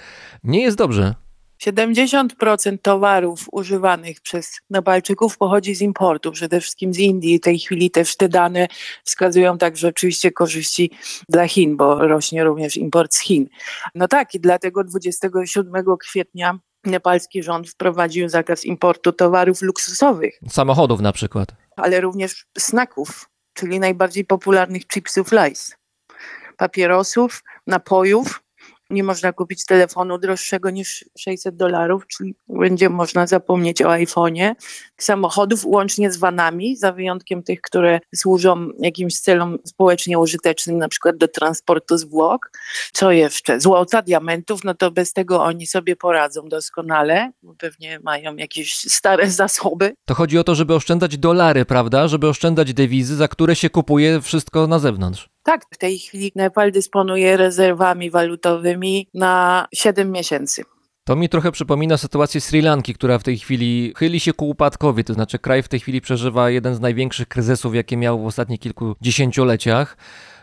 [0.44, 1.14] Nie jest dobrze.
[1.62, 7.38] 70% towarów używanych przez Nepalczyków pochodzi z importu, przede wszystkim z Indii.
[7.38, 8.68] W tej chwili też te dane
[9.04, 10.90] wskazują także oczywiście korzyści
[11.28, 13.48] dla Chin, bo rośnie również import z Chin.
[13.94, 20.40] No tak, i dlatego 27 kwietnia nepalski rząd wprowadził zakaz importu towarów luksusowych.
[20.48, 21.48] Samochodów na przykład.
[21.76, 25.76] Ale również snaków, czyli najbardziej popularnych chipsów Lays,
[26.56, 28.42] papierosów, napojów,
[28.90, 34.54] nie można kupić telefonu droższego niż 600 dolarów, czyli będzie można zapomnieć o iPhone'ie.
[34.98, 41.16] Samochodów łącznie z vanami, za wyjątkiem tych, które służą jakimś celom społecznie użytecznym, na przykład
[41.16, 42.50] do transportu zwłok.
[42.92, 43.60] Co jeszcze?
[43.60, 49.94] Złota, diamentów, no to bez tego oni sobie poradzą doskonale, pewnie mają jakieś stare zasoby.
[50.04, 52.08] To chodzi o to, żeby oszczędzać dolary, prawda?
[52.08, 55.28] Żeby oszczędzać dewizy, za które się kupuje wszystko na zewnątrz.
[55.48, 60.64] Tak, w tej chwili Nepal dysponuje rezerwami walutowymi na 7 miesięcy.
[61.08, 65.04] To mi trochę przypomina sytuację Sri Lanki, która w tej chwili chyli się ku upadkowi.
[65.04, 68.60] To znaczy, kraj w tej chwili przeżywa jeden z największych kryzysów, jakie miał w ostatnich
[68.60, 69.96] kilku dziesięcioleciach.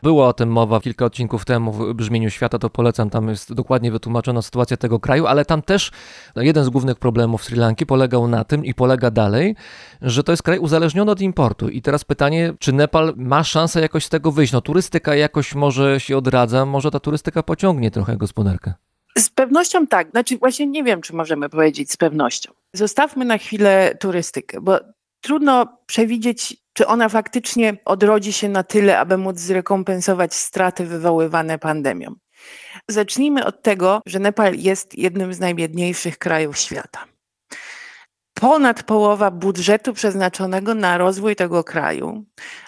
[0.04, 3.91] Była o tym mowa kilka odcinków temu w Brzmieniu Świata, to polecam, tam jest dokładnie
[3.91, 5.91] wytłumaczona sytuacja tego kraju, ale tam też
[6.36, 9.56] jeden z głównych problemów Sri Lanki polegał na tym i polega dalej,
[10.01, 11.69] że to jest kraj uzależniony od importu.
[11.69, 14.54] I teraz pytanie, czy Nepal ma szansę jakoś z tego wyjść?
[14.54, 18.73] No turystyka jakoś może się odradza, może ta turystyka pociągnie trochę gospodarkę.
[19.17, 20.10] Z pewnością tak.
[20.10, 22.54] Znaczy, właśnie nie wiem, czy możemy powiedzieć z pewnością.
[22.73, 24.80] Zostawmy na chwilę turystykę, bo
[25.21, 32.15] trudno przewidzieć, czy ona faktycznie odrodzi się na tyle, aby móc zrekompensować straty wywoływane pandemią.
[32.88, 37.06] Zacznijmy od tego, że Nepal jest jednym z najbiedniejszych krajów świata.
[38.39, 42.26] Ponad połowa budżetu przeznaczonego na rozwój tego kraju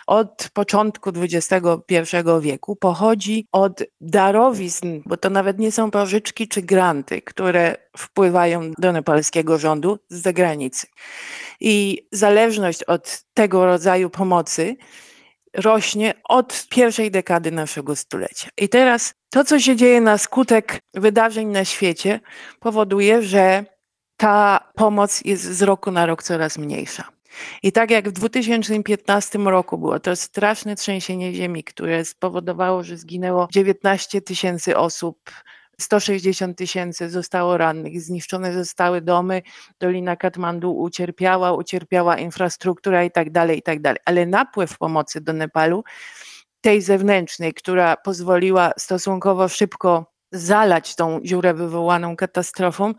[0.08, 7.22] od początku XXI wieku pochodzi od darowizn, bo to nawet nie są pożyczki czy granty,
[7.22, 10.88] które wpływają do nepalskiego rządu z zagranicy.
[11.60, 14.76] I zależność od tego rodzaju pomocy
[15.54, 18.50] rośnie od pierwszej dekady naszego stulecia.
[18.58, 22.20] I teraz to, co się dzieje na skutek wydarzeń na świecie,
[22.60, 23.66] powoduje, że
[24.18, 27.04] ta pomoc jest z roku na rok coraz mniejsza.
[27.64, 33.48] I tak jak w 2015 roku było to straszne trzęsienie ziemi, które spowodowało, że zginęło
[33.52, 35.32] 19 tysięcy osób,
[35.82, 39.42] 160 tysięcy zostało rannych, zniszczone zostały domy,
[39.80, 44.00] Dolina Katmandu ucierpiała, ucierpiała infrastruktura i tak dalej, i tak dalej.
[44.06, 45.84] Ale napływ pomocy do Nepalu,
[46.62, 52.94] tej zewnętrznej, która pozwoliła stosunkowo szybko zalać tą dziurę wywołaną katastrofą,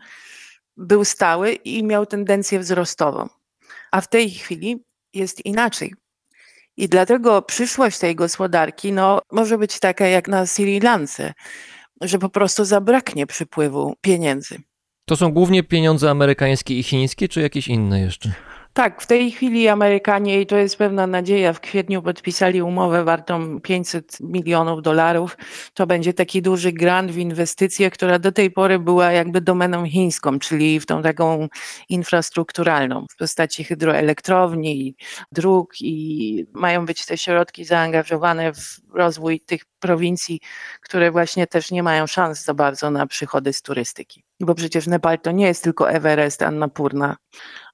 [0.79, 3.29] był stały i miał tendencję wzrostową.
[3.91, 5.93] A w tej chwili jest inaczej.
[6.77, 11.33] I dlatego przyszłość tej gospodarki no, może być taka jak na Sri Lance,
[12.01, 14.57] że po prostu zabraknie przypływu pieniędzy.
[15.05, 18.31] To są głównie pieniądze amerykańskie i chińskie, czy jakieś inne jeszcze?
[18.79, 23.61] Tak, w tej chwili Amerykanie, i to jest pewna nadzieja, w kwietniu podpisali umowę wartą
[23.61, 25.37] 500 milionów dolarów.
[25.73, 30.39] To będzie taki duży grant w inwestycje, która do tej pory była jakby domeną chińską,
[30.39, 31.47] czyli w tą taką
[31.89, 34.95] infrastrukturalną w postaci hydroelektrowni,
[35.31, 40.39] dróg i mają być te środki zaangażowane w rozwój tych prowincji,
[40.81, 44.23] które właśnie też nie mają szans za bardzo na przychody z turystyki.
[44.39, 47.15] Bo przecież Nepal to nie jest tylko Everest, Annapurna,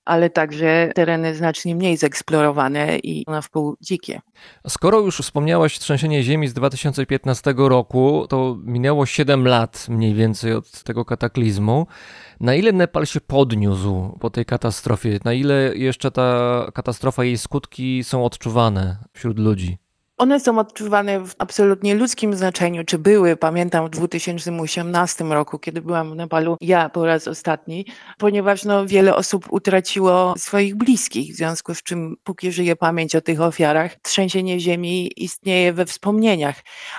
[0.06, 4.22] ale także tereny znacznie mniej zeksplorowane i na wpół dzikie.
[4.68, 10.84] Skoro już wspomniałaś trzęsienie ziemi z 2015 roku, to minęło 7 lat mniej więcej od
[10.84, 11.88] tego kataklizmu.
[12.40, 15.20] Na ile Nepal się podniósł po tej katastrofie?
[15.26, 19.85] Na ile jeszcze ta katastrofa, jej skutki są odczuwane wśród ludzi?
[20.18, 26.12] One są odczuwane w absolutnie ludzkim znaczeniu, czy były, pamiętam w 2018 roku, kiedy byłam
[26.12, 27.86] w Nepalu, ja po raz ostatni,
[28.18, 33.22] ponieważ no, wiele osób utraciło swoich bliskich, w związku z czym póki żyje pamięć o
[33.22, 36.56] tych ofiarach, trzęsienie ziemi istnieje we wspomnieniach.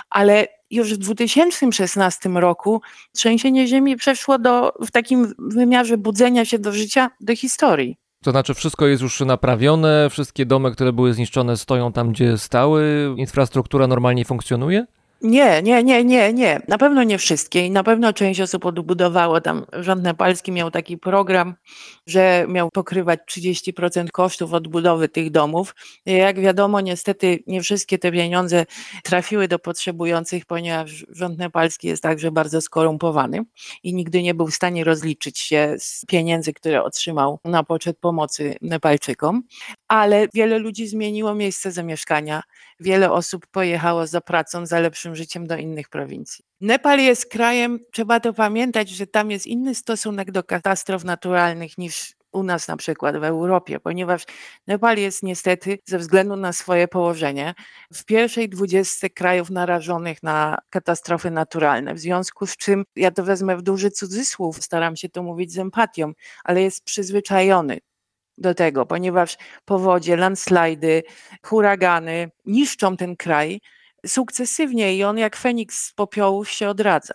[0.09, 2.81] Ale już w 2016 roku
[3.15, 8.06] trzęsienie ziemi przeszło do, w takim wymiarze budzenia się do życia, do historii.
[8.23, 13.13] To znaczy, wszystko jest już naprawione, wszystkie domy, które były zniszczone, stoją tam, gdzie stały,
[13.17, 14.85] infrastruktura normalnie funkcjonuje?
[15.21, 16.61] Nie, nie, nie, nie, nie.
[16.67, 19.41] Na pewno nie wszystkie i na pewno część osób odbudowało.
[19.41, 21.55] Tam rząd nepalski miał taki program,
[22.07, 25.75] że miał pokrywać 30% kosztów odbudowy tych domów.
[26.05, 28.65] Jak wiadomo, niestety nie wszystkie te pieniądze
[29.03, 33.43] trafiły do potrzebujących, ponieważ rząd nepalski jest także bardzo skorumpowany
[33.83, 38.55] i nigdy nie był w stanie rozliczyć się z pieniędzy, które otrzymał na poczet pomocy
[38.61, 39.43] Nepalczykom.
[39.87, 42.43] Ale wiele ludzi zmieniło miejsce zamieszkania.
[42.79, 46.45] Wiele osób pojechało za pracą, za lepszym życiem do innych prowincji.
[46.61, 52.15] Nepal jest krajem, trzeba to pamiętać, że tam jest inny stosunek do katastrof naturalnych niż
[52.31, 54.23] u nas na przykład w Europie, ponieważ
[54.67, 57.53] Nepal jest niestety ze względu na swoje położenie
[57.93, 63.57] w pierwszej dwudziestce krajów narażonych na katastrofy naturalne, w związku z czym ja to wezmę
[63.57, 66.11] w duży cudzysłów, staram się to mówić z empatią,
[66.43, 67.79] ale jest przyzwyczajony
[68.37, 71.03] do tego, ponieważ powodzie, landslidy,
[71.43, 73.61] huragany niszczą ten kraj
[74.07, 77.13] sukcesywnie i on jak Feniks z popiołów się odradza.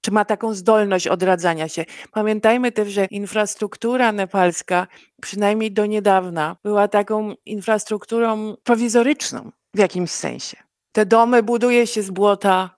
[0.00, 1.84] Czy ma taką zdolność odradzania się?
[2.12, 4.86] Pamiętajmy też, że infrastruktura nepalska,
[5.22, 10.56] przynajmniej do niedawna, była taką infrastrukturą prowizoryczną w jakimś sensie.
[10.92, 12.70] Te domy buduje się z błota,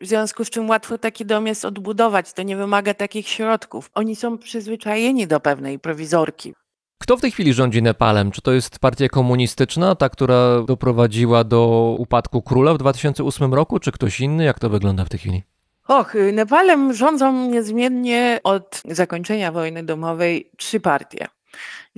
[0.00, 2.32] w związku z czym łatwo taki dom jest odbudować.
[2.32, 3.90] To nie wymaga takich środków.
[3.94, 6.54] Oni są przyzwyczajeni do pewnej prowizorki.
[7.02, 8.30] Kto w tej chwili rządzi Nepalem?
[8.30, 13.92] Czy to jest partia komunistyczna, ta, która doprowadziła do upadku króla w 2008 roku, czy
[13.92, 14.44] ktoś inny?
[14.44, 15.42] Jak to wygląda w tej chwili?
[15.88, 21.26] Och, Nepalem rządzą niezmiennie od zakończenia wojny domowej trzy partie.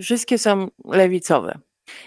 [0.03, 1.59] Wszystkie są lewicowe.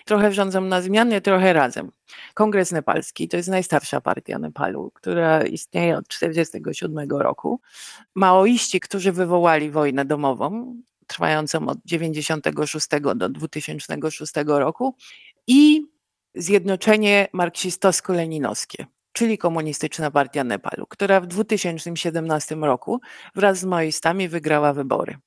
[0.06, 1.92] Trochę rządzą na zmianę, trochę razem.
[2.34, 7.60] Kongres Nepalski to jest najstarsza partia Nepalu, która istnieje od 1947 roku.
[8.16, 10.76] Maoiści, którzy wywołali wojnę domową,
[11.08, 14.96] trwającą od 96 do 2006 roku
[15.48, 15.82] i
[16.38, 23.00] Zjednoczenie Marksistowsko-Leninowskie, czyli Komunistyczna Partia Nepalu, która w 2017 roku
[23.36, 25.18] wraz z maoistami wygrała wybory.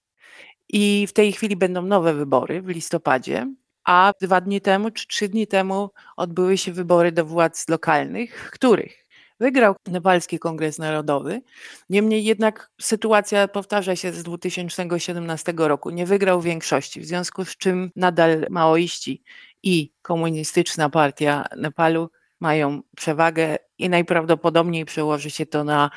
[0.68, 3.46] I w tej chwili będą nowe wybory w listopadzie,
[3.84, 9.07] a dwa dni temu czy trzy dni temu odbyły się wybory do władz lokalnych, których
[9.40, 11.42] Wygrał Nepalski Kongres Narodowy.
[11.90, 15.90] Niemniej jednak sytuacja powtarza się z 2017 roku.
[15.90, 19.22] Nie wygrał większości, w związku z czym nadal maoiści
[19.62, 25.90] i komunistyczna partia Nepalu mają przewagę i najprawdopodobniej przełoży się to na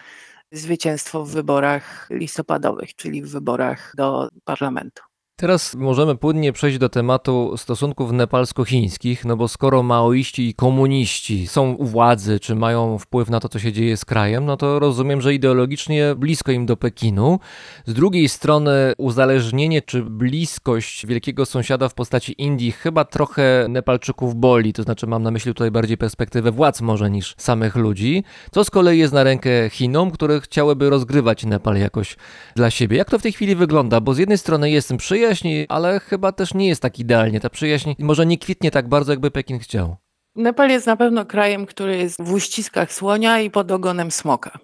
[0.52, 5.11] zwycięstwo w wyborach listopadowych, czyli w wyborach do parlamentu.
[5.42, 11.74] Teraz możemy płynnie przejść do tematu stosunków nepalsko-chińskich, no bo skoro maoiści i komuniści są
[11.74, 15.22] u władzy, czy mają wpływ na to, co się dzieje z krajem, no to rozumiem,
[15.22, 17.40] że ideologicznie blisko im do Pekinu.
[17.86, 24.74] Z drugiej strony uzależnienie czy bliskość wielkiego sąsiada w postaci Indii chyba trochę Nepalczyków boli,
[24.74, 28.70] to znaczy mam na myśli tutaj bardziej perspektywę władz może niż samych ludzi, co z
[28.70, 32.16] kolei jest na rękę Chinom, które chciałyby rozgrywać Nepal jakoś
[32.56, 32.98] dla siebie.
[32.98, 34.02] Jak to w tej chwili wygląda?
[34.02, 37.40] Bo z jednej strony jestem przyjaźń, przyjaźń, ale chyba też nie jest tak idealnie.
[37.40, 39.96] Ta przyjaźń może nie kwitnie tak bardzo, jakby Pekin chciał.
[40.36, 44.60] Nepal jest na pewno krajem, który jest w uściskach słonia i pod ogonem smoka.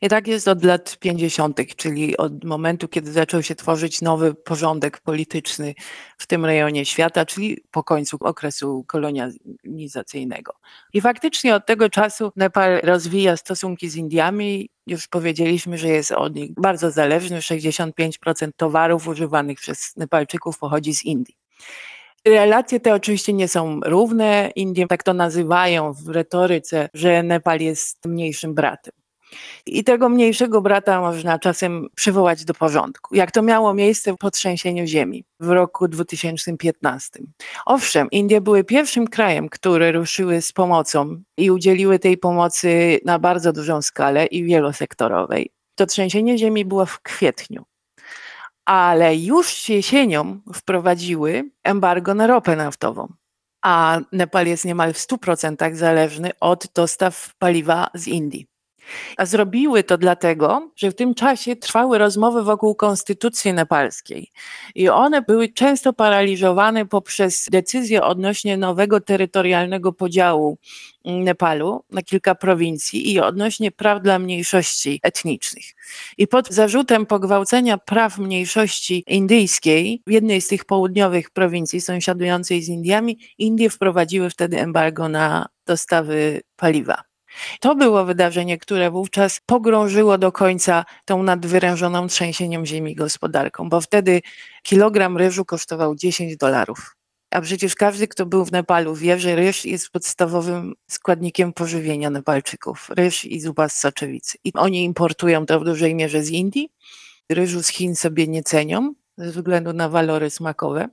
[0.00, 5.00] I tak jest od lat 50., czyli od momentu, kiedy zaczął się tworzyć nowy porządek
[5.00, 5.74] polityczny
[6.18, 10.52] w tym rejonie świata, czyli po końcu okresu kolonizacyjnego.
[10.92, 14.70] I faktycznie od tego czasu Nepal rozwija stosunki z Indiami.
[14.86, 17.38] Już powiedzieliśmy, że jest od nich bardzo zależny.
[17.38, 21.34] 65% towarów używanych przez Nepalczyków pochodzi z Indii.
[22.24, 24.50] Relacje te oczywiście nie są równe.
[24.56, 28.92] Indie tak to nazywają w retoryce, że Nepal jest mniejszym bratem.
[29.66, 34.86] I tego mniejszego brata można czasem przywołać do porządku, jak to miało miejsce po trzęsieniu
[34.86, 37.20] ziemi w roku 2015.
[37.66, 43.52] Owszem, Indie były pierwszym krajem, które ruszyły z pomocą i udzieliły tej pomocy na bardzo
[43.52, 45.50] dużą skalę i wielosektorowej.
[45.74, 47.64] To trzęsienie ziemi było w kwietniu
[48.68, 53.12] ale już jesienią wprowadziły embargo na ropę naftową.
[53.62, 58.46] A Nepal jest niemal w 100% zależny od dostaw paliwa z Indii.
[59.16, 64.32] A zrobiły to dlatego, że w tym czasie trwały rozmowy wokół konstytucji nepalskiej
[64.74, 70.58] i one były często paraliżowane poprzez decyzje odnośnie nowego terytorialnego podziału
[71.04, 75.64] Nepalu na kilka prowincji i odnośnie praw dla mniejszości etnicznych.
[76.18, 82.68] I pod zarzutem pogwałcenia praw mniejszości indyjskiej w jednej z tych południowych prowincji sąsiadującej z
[82.68, 87.07] Indiami, Indie wprowadziły wtedy embargo na dostawy paliwa.
[87.60, 94.20] To było wydarzenie, które wówczas pogrążyło do końca tą nadwyrężoną trzęsieniem ziemi gospodarką, bo wtedy
[94.62, 96.96] kilogram ryżu kosztował 10 dolarów.
[97.30, 102.88] A przecież każdy, kto był w Nepalu, wie, że ryż jest podstawowym składnikiem pożywienia Nepalczyków.
[102.90, 104.38] Ryż i zupa z soczewicy.
[104.44, 106.68] I oni importują to w dużej mierze z Indii.
[107.30, 110.88] Ryżu z Chin sobie nie cenią ze względu na walory smakowe.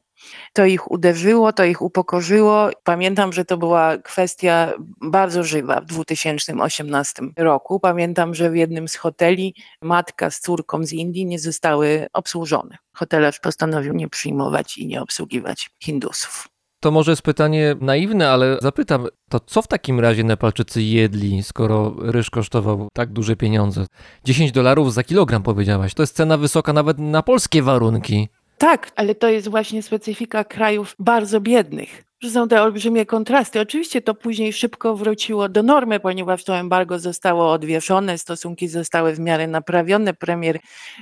[0.54, 2.70] To ich uderzyło, to ich upokorzyło.
[2.84, 7.80] Pamiętam, że to była kwestia bardzo żywa w 2018 roku.
[7.80, 12.78] Pamiętam, że w jednym z hoteli matka z córką z Indii nie zostały obsłużone.
[12.94, 16.48] Hotelarz postanowił nie przyjmować i nie obsługiwać Hindusów.
[16.80, 21.96] To może jest pytanie naiwne, ale zapytam, to co w takim razie Nepalczycy jedli, skoro
[22.00, 23.86] ryż kosztował tak duże pieniądze?
[24.24, 28.30] 10 dolarów za kilogram powiedziałaś, to jest cena wysoka nawet na polskie warunki.
[28.66, 33.60] Tak, ale to jest właśnie specyfika krajów bardzo biednych, są te olbrzymie kontrasty.
[33.60, 39.20] Oczywiście to później szybko wróciło do normy, ponieważ to embargo zostało odwieszone, stosunki zostały w
[39.20, 40.60] miarę naprawione, premier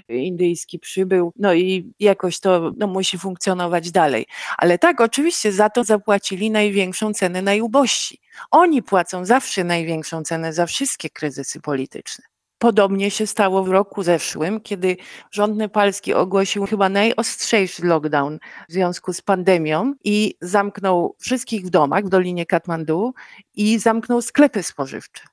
[0.09, 4.25] indyjski przybył, no i jakoś to no, musi funkcjonować dalej.
[4.57, 8.19] Ale tak, oczywiście za to zapłacili największą cenę najubożsi.
[8.51, 12.32] Oni płacą zawsze największą cenę za wszystkie kryzysy polityczne.
[12.63, 14.97] Podobnie się stało w roku zeszłym, kiedy
[15.31, 18.39] rząd nepalski ogłosił chyba najostrzejszy lockdown
[18.69, 23.13] w związku z pandemią i zamknął wszystkich w domach w Dolinie Katmandu
[23.55, 25.23] i zamknął sklepy spożywcze.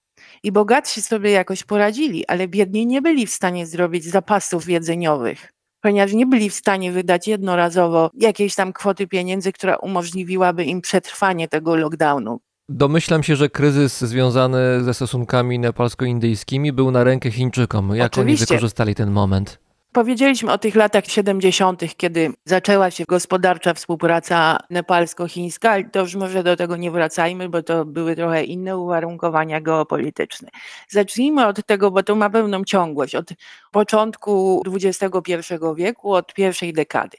[0.43, 5.53] I bogatsi sobie jakoś poradzili, ale biedni nie byli w stanie zrobić zapasów jedzeniowych
[5.83, 11.49] ponieważ nie byli w stanie wydać jednorazowo jakiejś tam kwoty pieniędzy, która umożliwiłaby im przetrwanie
[11.49, 12.41] tego lockdownu.
[12.73, 17.95] Domyślam się, że kryzys związany ze stosunkami nepalsko-indyjskimi był na rękę Chińczykom.
[17.95, 18.45] Jak Oczywiście.
[18.45, 19.59] oni wykorzystali ten moment?
[19.93, 26.43] Powiedzieliśmy o tych latach 70., kiedy zaczęła się gospodarcza współpraca nepalsko-chińska, ale to już może
[26.43, 30.49] do tego nie wracajmy, bo to były trochę inne uwarunkowania geopolityczne.
[30.89, 33.29] Zacznijmy od tego, bo to ma pewną ciągłość, od
[33.71, 35.43] początku XXI
[35.77, 37.17] wieku, od pierwszej dekady.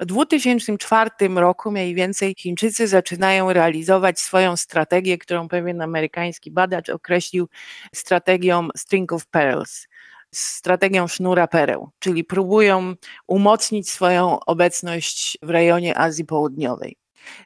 [0.00, 7.48] W 2004 roku mniej więcej Chińczycy zaczynają realizować swoją strategię, którą pewien amerykański badacz określił
[7.94, 9.91] strategią String of Pearls
[10.34, 12.94] strategią sznura pereł, czyli próbują
[13.26, 16.96] umocnić swoją obecność w rejonie Azji Południowej.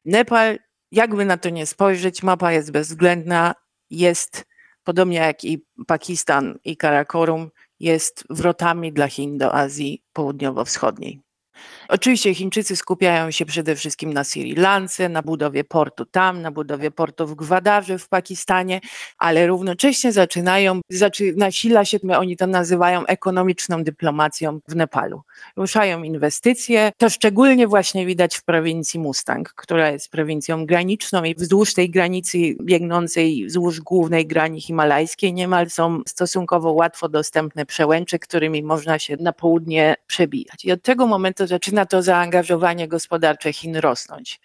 [0.04, 0.58] Nepal,
[0.92, 3.54] jakby na to nie spojrzeć, mapa jest bezwzględna,
[3.90, 4.44] jest
[4.84, 11.25] podobnie jak i Pakistan i Karakorum, jest wrotami dla Chin do Azji Południowo-Wschodniej.
[11.88, 16.90] Oczywiście Chińczycy skupiają się przede wszystkim na Sri Lance, na budowie portu tam, na budowie
[16.90, 18.80] portu w Gwadarze w Pakistanie,
[19.18, 25.22] ale równocześnie zaczynają, zaczy, nasila się, oni to nazywają ekonomiczną dyplomacją w Nepalu.
[25.56, 31.74] Ruszają inwestycje, to szczególnie właśnie widać w prowincji Mustang, która jest prowincją graniczną i wzdłuż
[31.74, 38.98] tej granicy biegnącej wzdłuż głównej grani himalajskiej niemal są stosunkowo łatwo dostępne przełęcze, którymi można
[38.98, 40.64] się na południe przebijać.
[40.64, 44.40] I od tego momentu zaczyna to zaangażowanie gospodarcze Chin rosnąć.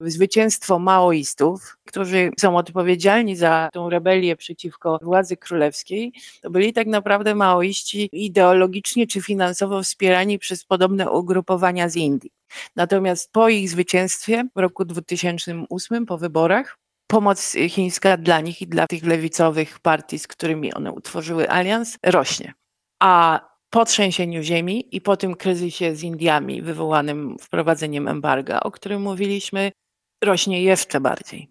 [0.00, 7.34] Zwycięstwo maoistów, którzy są odpowiedzialni za tą rebelię przeciwko władzy królewskiej, to byli tak naprawdę
[7.34, 12.30] maoiści ideologicznie czy finansowo wspierani przez podobne ugrupowania z Indii.
[12.76, 18.86] Natomiast po ich zwycięstwie w roku 2008, po wyborach, pomoc chińska dla nich i dla
[18.86, 22.54] tych lewicowych partii, z którymi one utworzyły alians, rośnie.
[23.00, 23.40] A
[23.74, 29.72] po trzęsieniu ziemi i po tym kryzysie z Indiami wywołanym wprowadzeniem embarga, o którym mówiliśmy,
[30.24, 31.48] rośnie jeszcze bardziej.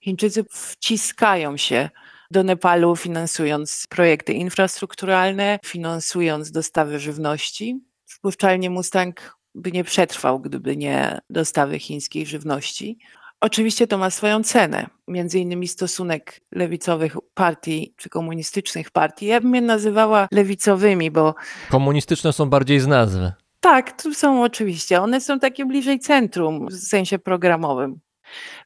[0.00, 1.90] Chińczycy wciskają się
[2.30, 7.80] do Nepalu, finansując projekty infrastrukturalne, finansując dostawy żywności.
[8.06, 12.98] Wpuszczalnie Mustang by nie przetrwał, gdyby nie dostawy chińskiej żywności.
[13.44, 19.26] Oczywiście to ma swoją cenę, między innymi stosunek lewicowych partii czy komunistycznych partii.
[19.26, 21.34] Ja bym je nazywała lewicowymi, bo.
[21.70, 23.32] Komunistyczne są bardziej z nazwy.
[23.60, 25.00] Tak, tu są oczywiście.
[25.00, 28.00] One są takie bliżej centrum w sensie programowym.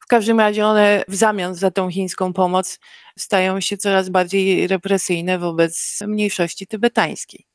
[0.00, 2.78] W każdym razie one w zamian za tą chińską pomoc
[3.18, 7.47] stają się coraz bardziej represyjne wobec mniejszości tybetańskiej.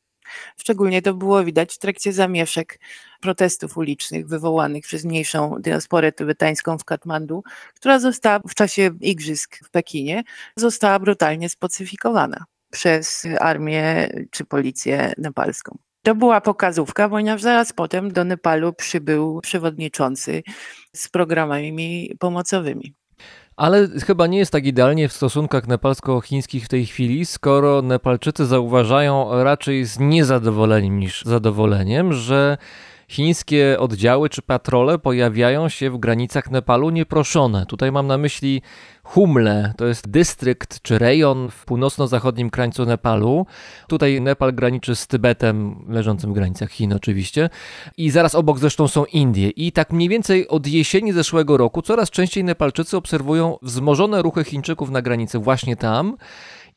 [0.58, 2.80] Szczególnie to było widać w trakcie zamieszek
[3.22, 7.44] protestów ulicznych wywołanych przez mniejszą diasporę tybetańską w Katmandu,
[7.76, 10.24] która została w czasie igrzysk w Pekinie
[10.56, 15.78] została brutalnie spacyfikowana przez armię czy policję nepalską.
[16.04, 20.44] To była pokazówka, ponieważ zaraz potem do Nepalu przybył przewodniczący
[20.96, 22.94] z programami pomocowymi.
[23.56, 29.44] Ale chyba nie jest tak idealnie w stosunkach nepalsko-chińskich w tej chwili, skoro Nepalczycy zauważają
[29.44, 32.58] raczej z niezadowoleniem niż zadowoleniem, że
[33.10, 37.66] chińskie oddziały czy patrole pojawiają się w granicach Nepalu nieproszone.
[37.66, 38.62] Tutaj mam na myśli
[39.04, 43.46] Humle, to jest dystrykt czy rejon w północno-zachodnim krańcu Nepalu.
[43.88, 47.50] Tutaj Nepal graniczy z Tybetem, leżącym w granicach Chin oczywiście.
[47.98, 49.50] I zaraz obok zresztą są Indie.
[49.50, 54.90] I tak mniej więcej od jesieni zeszłego roku coraz częściej Nepalczycy obserwują wzmożone ruchy Chińczyków
[54.90, 56.18] na granicy właśnie tam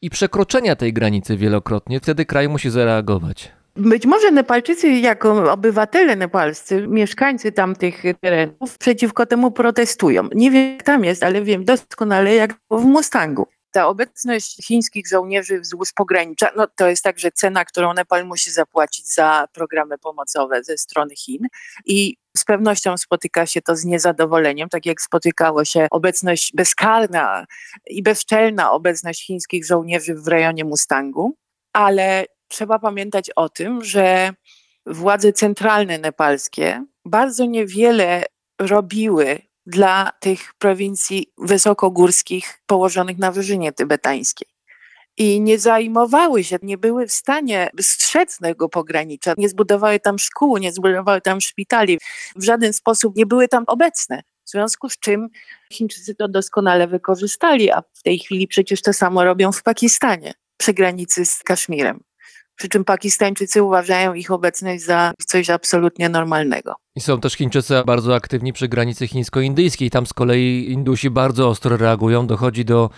[0.03, 2.01] i przekroczenia tej granicy wielokrotnie.
[2.01, 3.53] Wtedy kraj musi zareagować.
[3.77, 10.29] Być może Nepalczycy, jako obywatele nepalscy, mieszkańcy tamtych terenów, przeciwko temu protestują.
[10.35, 13.47] Nie wiem, jak tam jest, ale wiem doskonale, jak w Mustangu.
[13.71, 19.15] Ta obecność chińskich żołnierzy wzdłuż pogranicza, no to jest także cena, którą Nepal musi zapłacić
[19.15, 21.47] za programy pomocowe ze strony Chin.
[21.87, 27.47] I z pewnością spotyka się to z niezadowoleniem, tak jak spotykało się obecność bezkarna
[27.87, 31.37] i bezczelna obecność chińskich żołnierzy w rejonie Mustangu.
[31.73, 34.31] Ale trzeba pamiętać o tym, że
[34.87, 38.25] władze centralne nepalskie bardzo niewiele
[38.59, 44.49] robiły dla tych prowincji wysokogórskich położonych na wyżynie tybetańskiej.
[45.19, 50.57] I nie zajmowały się, nie były w stanie strzec tego pogranicza, nie zbudowały tam szkół,
[50.57, 51.99] nie zbudowały tam szpitali,
[52.37, 54.23] w żaden sposób nie były tam obecne.
[54.45, 55.29] W związku z czym
[55.73, 60.75] Chińczycy to doskonale wykorzystali, a w tej chwili przecież to samo robią w Pakistanie, przy
[60.75, 62.01] granicy z Kaszmirem
[62.57, 66.75] przy czym Pakistańczycy uważają ich obecność za coś absolutnie normalnego.
[66.97, 69.91] I są też Chińczycy bardzo aktywni przy granicy chińsko-indyjskiej.
[69.91, 72.91] Tam z kolei Indusi bardzo ostro reagują, dochodzi do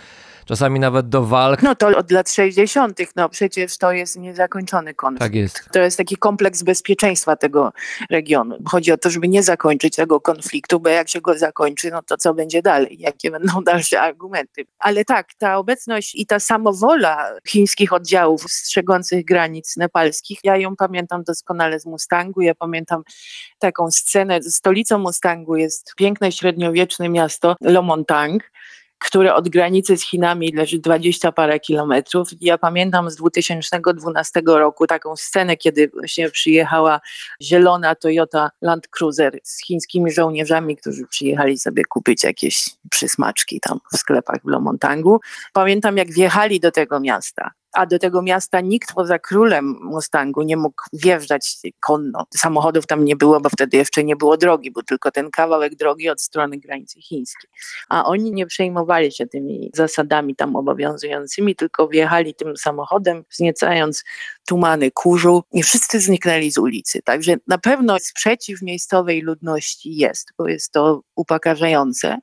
[0.49, 1.61] czasami nawet do walk.
[1.63, 5.23] No to od lat 60., no przecież to jest niezakończony konflikt.
[5.23, 5.69] Tak jest.
[5.73, 7.73] To jest taki kompleks bezpieczeństwa tego
[8.09, 8.57] regionu.
[8.65, 12.17] Chodzi o to, żeby nie zakończyć tego konfliktu, bo jak się go zakończy, no to
[12.17, 12.97] co będzie dalej?
[12.99, 14.65] Jakie będą dalsze argumenty?
[14.79, 21.23] Ale tak, ta obecność i ta samowola chińskich oddziałów strzegących granic nepalskich, ja ją pamiętam
[21.23, 22.41] doskonale z Mustangu.
[22.41, 23.03] Ja pamiętam
[23.59, 24.41] taką scenę.
[24.41, 28.43] Stolicą Mustangu jest piękne średniowieczne miasto Lomontang
[28.99, 32.29] które od granicy z Chinami leży 20 parę kilometrów.
[32.41, 36.99] Ja pamiętam z 2012 roku taką scenę, kiedy właśnie przyjechała
[37.41, 43.97] zielona Toyota Land Cruiser z chińskimi żołnierzami, którzy przyjechali sobie kupić jakieś przysmaczki tam w
[43.97, 45.19] sklepach w Lomontangu.
[45.53, 50.57] Pamiętam jak wjechali do tego miasta a do tego miasta nikt poza królem Mustangu nie
[50.57, 52.25] mógł wjeżdżać konno.
[52.35, 56.09] Samochodów tam nie było, bo wtedy jeszcze nie było drogi, był tylko ten kawałek drogi
[56.09, 57.49] od strony granicy chińskiej.
[57.89, 64.03] A oni nie przejmowali się tymi zasadami tam obowiązującymi, tylko wjechali tym samochodem, wzniecając
[64.47, 67.01] tumany kurzu i wszyscy zniknęli z ulicy.
[67.01, 72.17] Także na pewno sprzeciw miejscowej ludności jest, bo jest to upokarzające.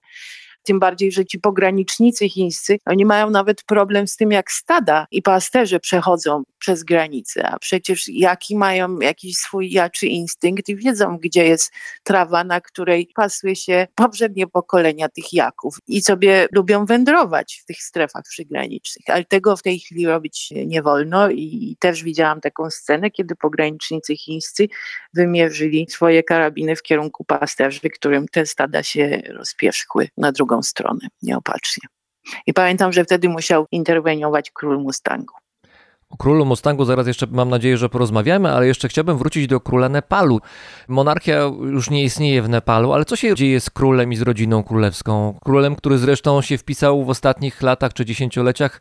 [0.66, 5.22] Tym bardziej, że ci pogranicznicy chińscy, oni mają nawet problem z tym, jak stada i
[5.22, 11.44] pasterze przechodzą przez granicę, a przecież jaki mają jakiś swój jaczy instynkt i wiedzą, gdzie
[11.44, 17.66] jest trawa, na której pasły się poprzednie pokolenia tych jaków i sobie lubią wędrować w
[17.66, 22.70] tych strefach przygranicznych, ale tego w tej chwili robić nie wolno i też widziałam taką
[22.70, 24.68] scenę, kiedy pogranicznicy chińscy
[25.14, 31.08] wymierzyli swoje karabiny w kierunku pasterzy, którym te stada się rozpierzchły na drugą drugą stronę,
[31.22, 31.88] nieopatrznie.
[32.46, 35.34] I pamiętam, że wtedy musiał interweniować król Mustangu.
[36.10, 39.88] O królu Mustangu zaraz jeszcze mam nadzieję, że porozmawiamy, ale jeszcze chciałbym wrócić do króla
[39.88, 40.40] Nepalu.
[40.88, 44.62] Monarchia już nie istnieje w Nepalu, ale co się dzieje z królem i z rodziną
[44.64, 45.38] królewską?
[45.44, 48.80] Królem, który zresztą się wpisał w ostatnich latach czy dziesięcioleciach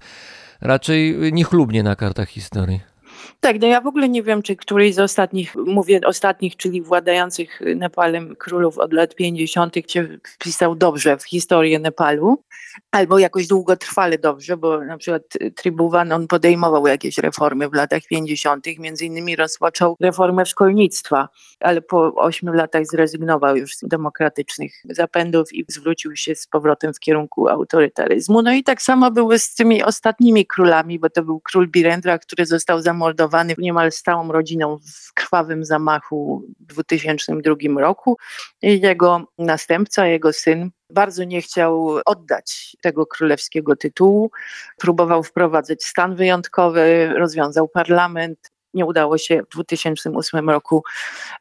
[0.62, 2.95] raczej niechlubnie na kartach historii.
[3.40, 7.62] Tak, no ja w ogóle nie wiem, czy któryś z ostatnich, mówię ostatnich, czyli władających
[7.76, 9.76] Nepalem królów od lat 50.
[9.88, 12.44] się wpisał dobrze w historię Nepalu,
[12.92, 15.22] albo jakoś długotrwale dobrze, bo na przykład
[15.56, 22.16] Tribhuvan on podejmował jakieś reformy w latach 50., między innymi rozpoczął reformę szkolnictwa, ale po
[22.16, 28.42] ośmiu latach zrezygnował już z demokratycznych zapędów i zwrócił się z powrotem w kierunku autorytaryzmu.
[28.42, 32.46] No i tak samo było z tymi ostatnimi królami, bo to był król Birendra, który
[32.46, 33.15] został zamordowany
[33.58, 38.18] niemal z całą rodziną w krwawym zamachu w 2002 roku.
[38.62, 44.32] Jego następca, jego syn bardzo nie chciał oddać tego królewskiego tytułu.
[44.78, 48.52] Próbował wprowadzać stan wyjątkowy, rozwiązał parlament.
[48.74, 50.84] Nie udało się w 2008 roku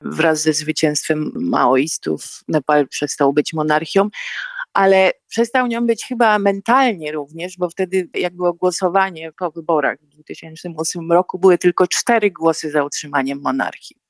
[0.01, 2.25] wraz ze zwycięstwem maoistów.
[2.49, 4.09] Nepal przestał być monarchią,
[4.75, 10.09] ale przestał nią być chyba mentalnie również, bo wtedy jak było głosowanie po wyborach w
[10.09, 14.05] 2008 roku, były tylko cztery głosy za utrzymaniem monarchii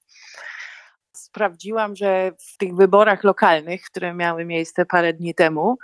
[1.34, 5.76] sprawdziłam, że w tych wyborach lokalnych, które miały miejsce parę dni temu,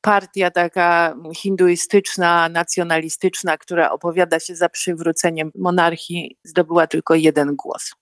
[0.00, 7.94] partia taka hinduistyczna, nacjonalistyczna, która opowiada się za przywróceniem monarchii, zdobyła tylko jeden głos.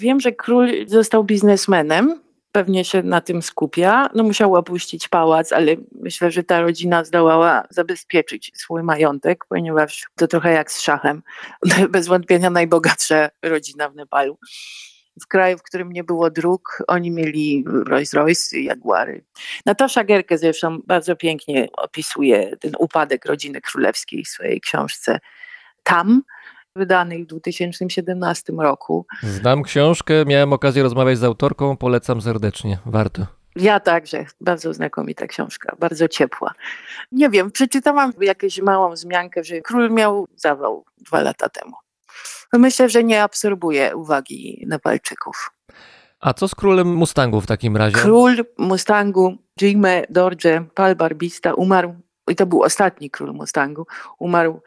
[0.00, 2.20] Wiem, że król został biznesmenem,
[2.54, 4.08] pewnie się na tym skupia.
[4.14, 10.28] No musiał opuścić pałac, ale myślę, że ta rodzina zdołała zabezpieczyć swój majątek, ponieważ to
[10.28, 11.22] trochę jak z szachem.
[11.90, 14.38] Bez wątpienia najbogatsza rodzina w Nepalu
[15.22, 19.24] w kraju, w którym nie było dróg, oni mieli Rolls Royce, Jaguary.
[19.66, 25.18] Natasza Gerke zresztą bardzo pięknie opisuje ten upadek rodziny królewskiej w swojej książce
[25.82, 26.22] Tam,
[26.76, 29.06] wydanej w 2017 roku.
[29.22, 33.26] Znam książkę, miałem okazję rozmawiać z autorką, polecam serdecznie, warto.
[33.56, 36.54] Ja także, bardzo znakomita książka, bardzo ciepła.
[37.12, 41.72] Nie wiem, przeczytałam jakąś małą wzmiankę, że król miał zawał dwa lata temu
[42.58, 45.50] myślę, że nie absorbuje uwagi Nepalczyków.
[46.20, 47.96] A co z królem Mustangu w takim razie?
[47.96, 51.94] Król Mustangu, Jigme Dorje Pal Barbista umarł,
[52.28, 53.86] i to był ostatni król Mustangu,
[54.18, 54.60] umarł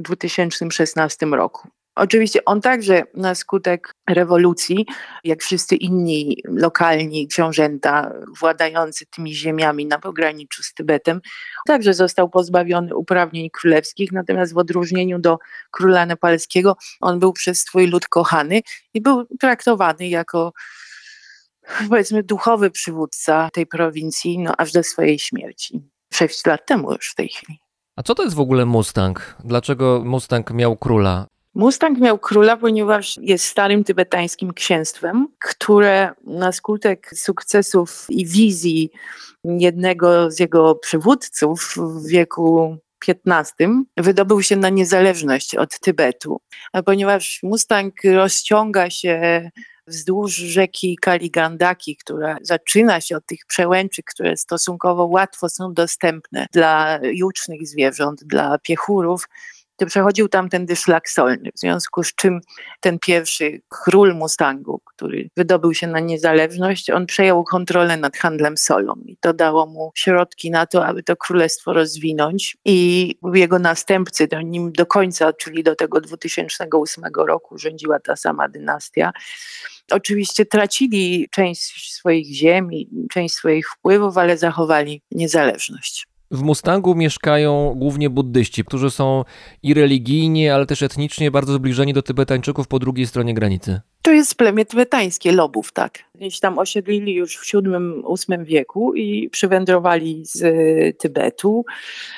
[0.00, 1.68] 2016 roku.
[1.94, 4.86] Oczywiście on także na skutek rewolucji,
[5.24, 11.20] jak wszyscy inni lokalni książęta władający tymi ziemiami na pograniczu z Tybetem,
[11.66, 15.38] także został pozbawiony uprawnień królewskich, natomiast w odróżnieniu do
[15.70, 18.60] króla nepalskiego on był przez swój lud kochany
[18.94, 20.52] i był traktowany jako
[21.88, 25.82] powiedzmy duchowy przywódca tej prowincji, no aż do swojej śmierci.
[26.12, 27.69] Sześć lat temu już w tej chwili.
[28.00, 29.36] A co to jest w ogóle Mustang?
[29.44, 31.26] Dlaczego Mustang miał króla?
[31.54, 38.90] Mustang miał króla, ponieważ jest starym tybetańskim księstwem, które na skutek sukcesów i wizji
[39.44, 42.76] jednego z jego przywódców w wieku
[43.08, 46.40] XV wydobył się na niezależność od Tybetu.
[46.72, 49.50] A ponieważ Mustang rozciąga się
[49.86, 56.98] wzdłuż rzeki Kaligandaki, która zaczyna się od tych przełęczy, które stosunkowo łatwo są dostępne dla
[57.02, 59.28] jucznych zwierząt, dla piechurów,
[59.80, 62.40] to przechodził tamtędy szlak solny, w związku z czym
[62.80, 68.94] ten pierwszy król Mustangu, który wydobył się na niezależność, on przejął kontrolę nad handlem solą
[69.06, 74.40] i to dało mu środki na to, aby to królestwo rozwinąć i jego następcy do
[74.40, 79.12] nim do końca, czyli do tego 2008 roku rządziła ta sama dynastia,
[79.90, 86.09] oczywiście tracili część swoich ziemi, część swoich wpływów, ale zachowali niezależność.
[86.30, 89.24] W Mustangu mieszkają głównie buddyści, którzy są
[89.62, 93.80] i religijnie, ale też etnicznie bardzo zbliżeni do Tybetańczyków po drugiej stronie granicy.
[94.02, 95.98] To jest plemię tybetańskie, Lobów, tak.
[96.14, 100.52] Gdzieś tam osiedlili już w VII-VIII wieku i przywędrowali z e,
[100.92, 101.64] Tybetu,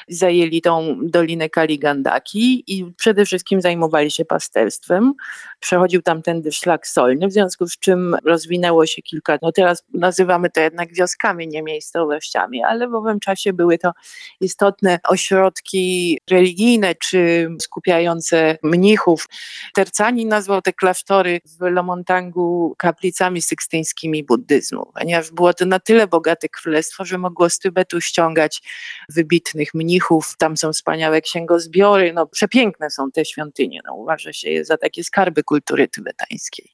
[0.08, 5.14] zajęli tą dolinę Kaligandaki i przede wszystkim zajmowali się pasterstwem.
[5.60, 10.60] Przechodził tamtędy szlak solny, w związku z czym rozwinęło się kilka, no teraz nazywamy to
[10.60, 13.92] jednak wioskami, nie miejscowościami, ale w owym czasie były to
[14.40, 19.28] istotne ośrodki religijne czy skupiające mnichów.
[19.74, 26.48] Tercani nazwał te klasztory w Lomontangu kaplicami sykstyńskimi buddyzmu, ponieważ było to na tyle bogate
[26.48, 28.62] królestwo, że mogło z Tybetu ściągać
[29.08, 30.36] wybitnych mnichów.
[30.38, 35.04] Tam są wspaniałe księgozbiory, no przepiękne są te świątynie, no, uważa się je za takie
[35.04, 36.68] skarby kultury tybetańskiej.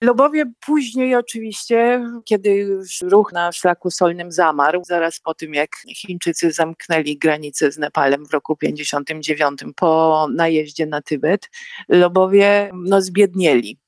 [0.00, 6.52] Lobowie później oczywiście, kiedy już ruch na szlaku solnym zamarł, zaraz po tym jak Chińczycy
[6.52, 11.50] zamknęli granicę z Nepalem w roku 59 po najeździe na Tybet,
[11.88, 13.83] Lobowie no, zbiednieli.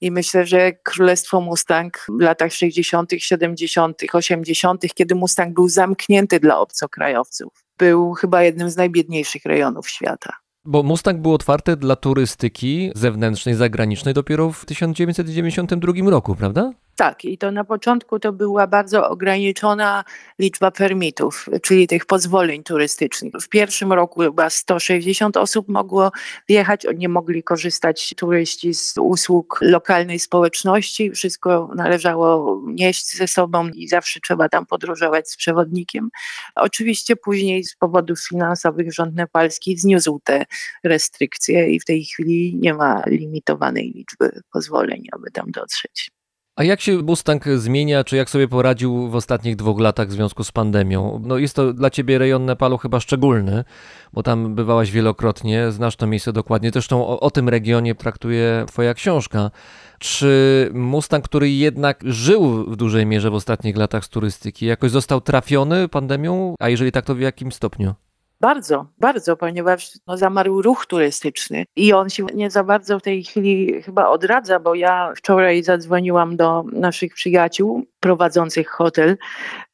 [0.00, 6.58] I myślę, że Królestwo Mustang w latach 60., 70., 80., kiedy Mustang był zamknięty dla
[6.58, 10.32] obcokrajowców, był chyba jednym z najbiedniejszych rejonów świata.
[10.64, 16.72] Bo Mustang był otwarty dla turystyki zewnętrznej, zagranicznej dopiero w 1992 roku, prawda?
[17.00, 20.04] Tak, i to na początku to była bardzo ograniczona
[20.38, 23.32] liczba permitów, czyli tych pozwoleń turystycznych.
[23.42, 26.12] W pierwszym roku chyba 160 osób mogło
[26.48, 31.10] wjechać, nie mogli korzystać turyści z usług lokalnej społeczności.
[31.10, 36.10] Wszystko należało nieść ze sobą i zawsze trzeba tam podróżować z przewodnikiem.
[36.54, 40.44] Oczywiście później z powodów finansowych rząd nepalski zniósł te
[40.84, 46.19] restrykcje i w tej chwili nie ma limitowanej liczby pozwoleń, aby tam dotrzeć.
[46.60, 50.44] A jak się Mustang zmienia, czy jak sobie poradził w ostatnich dwóch latach w związku
[50.44, 51.22] z pandemią?
[51.24, 53.64] No jest to dla ciebie rejon Nepalu chyba szczególny,
[54.12, 56.70] bo tam bywałaś wielokrotnie, znasz to miejsce dokładnie.
[56.70, 59.50] Zresztą o, o tym regionie traktuje twoja książka.
[59.98, 65.20] Czy Mustang, który jednak żył w dużej mierze w ostatnich latach z turystyki, jakoś został
[65.20, 66.54] trafiony pandemią?
[66.58, 67.94] A jeżeli tak, to w jakim stopniu?
[68.40, 73.24] Bardzo, bardzo, ponieważ no, zamarł ruch turystyczny i on się nie za bardzo w tej
[73.24, 79.16] chwili chyba odradza, bo ja wczoraj zadzwoniłam do naszych przyjaciół prowadzących hotel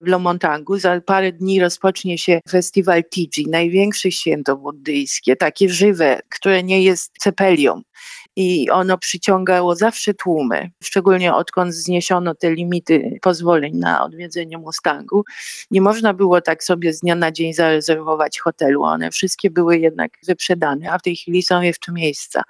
[0.01, 0.79] w Lomontangu.
[0.79, 7.13] Za parę dni rozpocznie się festiwal Tiji, największe święto buddyjskie, takie żywe, które nie jest
[7.19, 7.83] cepelią
[8.37, 15.25] i ono przyciągało zawsze tłumy, szczególnie odkąd zniesiono te limity pozwoleń na odwiedzenie Mustangu.
[15.71, 20.13] Nie można było tak sobie z dnia na dzień zarezerwować hotelu, one wszystkie były jednak
[20.27, 22.43] wyprzedane, a w tej chwili są jeszcze miejsca.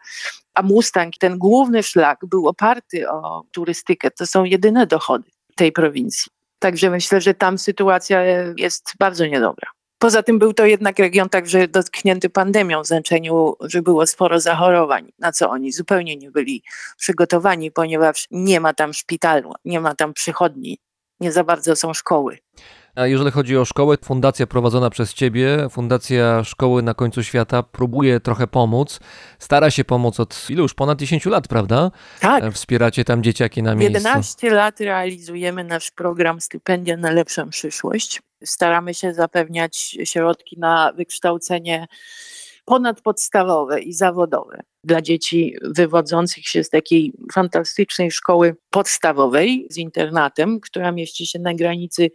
[0.55, 6.32] A Mustang, ten główny szlak był oparty o turystykę, to są jedyne dochody tej prowincji.
[6.59, 8.22] Także myślę, że tam sytuacja
[8.57, 9.76] jest bardzo niedobra.
[9.99, 15.13] Poza tym był to jednak region także dotknięty pandemią w znaczeniu, że było sporo zachorowań,
[15.19, 16.63] na co oni zupełnie nie byli
[16.99, 20.79] przygotowani, ponieważ nie ma tam szpitalu, nie ma tam przychodni,
[21.21, 22.39] nie za bardzo są szkoły.
[22.95, 28.21] A jeżeli chodzi o szkołę, fundacja prowadzona przez Ciebie, Fundacja Szkoły na końcu świata, próbuje
[28.21, 29.01] trochę pomóc.
[29.39, 31.91] Stara się pomóc od ilu już ponad 10 lat, prawda?
[32.21, 32.53] Tak.
[32.53, 33.95] Wspieracie tam dzieciaki na miejscu.
[33.95, 38.21] 11 lat realizujemy nasz program Stypendia na lepszą przyszłość.
[38.45, 41.87] Staramy się zapewniać środki na wykształcenie
[42.64, 50.93] ponadpodstawowe i zawodowe dla dzieci wywodzących się z takiej fantastycznej szkoły podstawowej z internatem, która
[50.93, 52.11] mieści się na granicy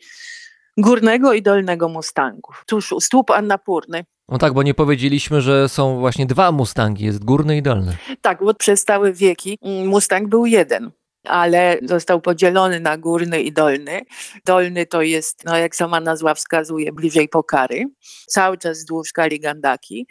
[0.78, 4.06] Górnego i Dolnego Mustangów, tuż u stóp Annapurny.
[4.30, 7.98] No tak, bo nie powiedzieliśmy, że są właśnie dwa Mustangi, jest górny i dolny.
[8.22, 10.92] Tak, bo przez całe wieki Mustang był jeden
[11.24, 14.02] ale został podzielony na górny i dolny.
[14.46, 17.86] Dolny to jest, no jak sama nazwa wskazuje, bliżej Pokary,
[18.28, 20.08] cały czas wzdłuż Kaligandaki,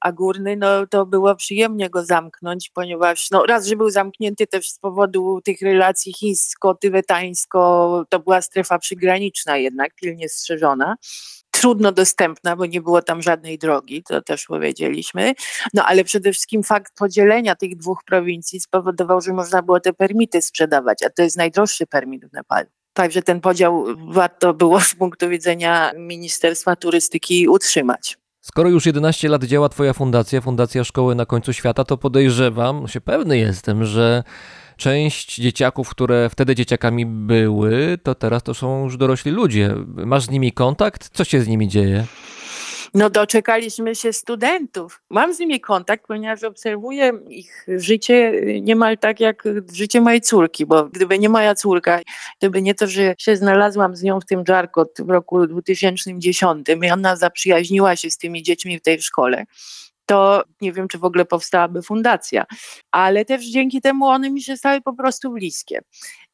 [0.00, 4.70] a górny, no to było przyjemnie go zamknąć, ponieważ no raz, że był zamknięty też
[4.70, 10.96] z powodu tych relacji chińsko-tybetańsko, to była strefa przygraniczna jednak, pilnie strzeżona
[11.62, 15.34] trudno dostępna, bo nie było tam żadnej drogi, to też powiedzieliśmy.
[15.74, 20.42] No ale przede wszystkim fakt podzielenia tych dwóch prowincji spowodował, że można było te permity
[20.42, 22.66] sprzedawać, a to jest najdroższy permit w Nepalu.
[22.92, 28.18] Także ten podział warto było z punktu widzenia Ministerstwa Turystyki utrzymać.
[28.40, 33.00] Skoro już 11 lat działa Twoja fundacja, Fundacja Szkoły na końcu świata, to podejrzewam, się
[33.00, 34.24] pewny jestem, że
[34.76, 39.74] część dzieciaków, które wtedy dzieciakami były, to teraz to są już dorośli ludzie.
[39.86, 41.10] Masz z nimi kontakt?
[41.12, 42.06] Co się z nimi dzieje?
[42.94, 45.02] No doczekaliśmy się studentów.
[45.10, 50.84] Mam z nimi kontakt, ponieważ obserwuję ich życie niemal tak jak życie mojej córki, bo
[50.84, 52.00] gdyby nie moja córka,
[52.38, 56.90] gdyby nie to, że się znalazłam z nią w tym Jarkot w roku 2010 i
[56.90, 59.44] ona zaprzyjaźniła się z tymi dziećmi w tej szkole,
[60.12, 62.44] to nie wiem, czy w ogóle powstałaby fundacja.
[62.90, 65.80] Ale też dzięki temu one mi się stały po prostu bliskie.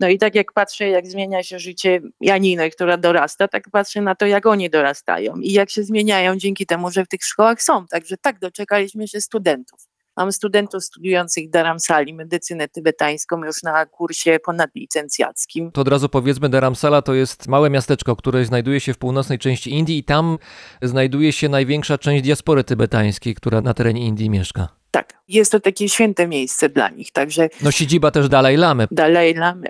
[0.00, 4.14] No i tak jak patrzę, jak zmienia się życie Janiny, która dorasta, tak patrzę na
[4.14, 7.86] to, jak oni dorastają i jak się zmieniają dzięki temu, że w tych szkołach są.
[7.86, 9.87] Także tak, doczekaliśmy się studentów.
[10.18, 15.72] Mam studentów studiujących Dharamsali, medycynę tybetańską już na kursie ponadlicencjackim.
[15.72, 19.74] To od razu powiedzmy, Dharamsala to jest małe miasteczko, które znajduje się w północnej części
[19.74, 20.38] Indii i tam
[20.82, 24.77] znajduje się największa część diaspory tybetańskiej, która na terenie Indii mieszka.
[24.90, 28.86] Tak, jest to takie święte miejsce dla nich, także No siedziba też Dalaj Lamy.
[28.90, 29.68] Dalaj Lamy.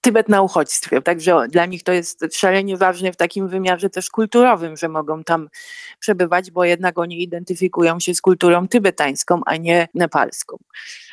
[0.00, 4.76] Tybet na uchodźstwie, także dla nich to jest szalenie ważne w takim wymiarze też kulturowym,
[4.76, 5.48] że mogą tam
[5.98, 10.56] przebywać, bo jednak oni identyfikują się z kulturą tybetańską, a nie nepalską.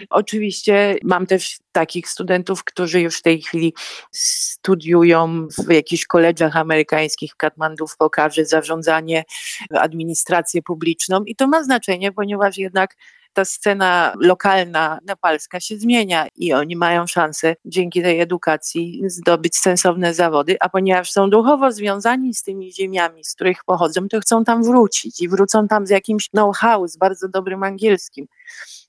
[0.10, 3.74] Oczywiście mam też takich studentów, którzy już w tej chwili
[4.12, 9.24] studiują w jakichś koledżach amerykańskich w Katmandu, w Pokarze, zarządzanie,
[9.70, 12.96] administrację publiczną i to ma znaczenie, ponieważ jednak
[13.36, 20.14] ta scena lokalna nepalska się zmienia i oni mają szansę dzięki tej edukacji zdobyć sensowne
[20.14, 24.64] zawody, a ponieważ są duchowo związani z tymi ziemiami, z których pochodzą, to chcą tam
[24.64, 28.28] wrócić i wrócą tam z jakimś know-how, z bardzo dobrym angielskim.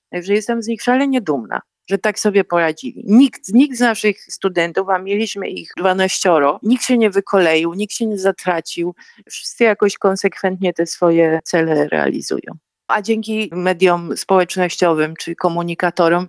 [0.09, 3.03] Także jestem z nich szalenie dumna że tak sobie poradzili.
[3.05, 6.29] Nikt, nikt z naszych studentów, a mieliśmy ich 12,
[6.63, 8.95] nikt się nie wykoleił, nikt się nie zatracił.
[9.29, 12.57] Wszyscy jakoś konsekwentnie te swoje cele realizują
[12.87, 16.27] a dzięki mediom społecznościowym czy komunikatorom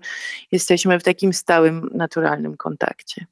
[0.52, 3.26] jesteśmy w takim stałym, naturalnym kontakcie.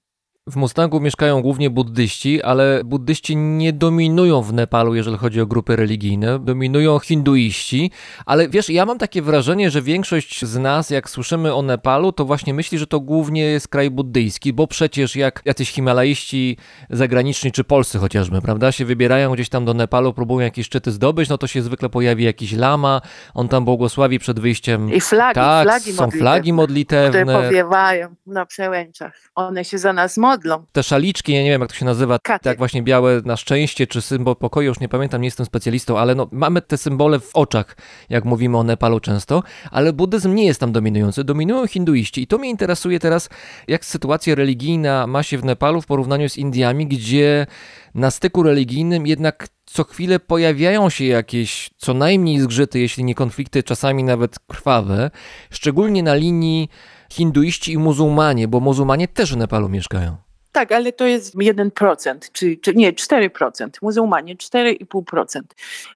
[0.51, 5.76] W Mustangu mieszkają głównie buddyści, ale buddyści nie dominują w Nepalu, jeżeli chodzi o grupy
[5.76, 6.38] religijne.
[6.38, 7.90] Dominują hinduiści,
[8.26, 12.24] ale wiesz, ja mam takie wrażenie, że większość z nas, jak słyszymy o Nepalu, to
[12.24, 16.57] właśnie myśli, że to głównie jest kraj buddyjski, bo przecież jak jacyś himalaiści
[16.90, 21.28] zagraniczni, czy polscy chociażby, prawda, się wybierają gdzieś tam do Nepalu, próbują jakieś szczyty zdobyć,
[21.28, 23.01] no to się zwykle pojawi jakiś lama,
[23.34, 24.94] on tam błogosławi przed wyjściem.
[24.94, 27.22] I flagi, tak, flagi są flagi modlitewne.
[27.22, 29.14] Które powiewają na przełęczach.
[29.34, 30.36] One się za nas modlą
[30.72, 32.45] Te szaliczki, ja nie wiem jak to się nazywa, Katy.
[32.45, 36.14] tak właśnie białe na szczęście, czy symbol pokoju, już nie pamiętam, nie jestem specjalistą, ale
[36.14, 37.76] no, mamy te symbole w oczach,
[38.09, 42.39] jak mówimy o Nepalu często, ale buddyzm nie jest tam dominujący, dominują hinduiści i to
[42.39, 43.28] mnie interesuje teraz,
[43.68, 47.47] jak sytuacja religijna ma się w Nepalu w porównaniu z Indiami, gdzie
[47.95, 53.62] na styku religijnym jednak co chwilę pojawiają się jakieś co najmniej zgrzyty, jeśli nie konflikty,
[53.62, 55.11] czasami nawet krwawe,
[55.51, 56.68] szczególnie na linii
[57.12, 60.26] hinduiści i muzułmanie, bo muzułmanie też w Nepalu mieszkają.
[60.57, 63.69] Tak, ale to jest 1%, czy, czy nie, 4%.
[63.83, 65.41] Muzułmanie 4,5%.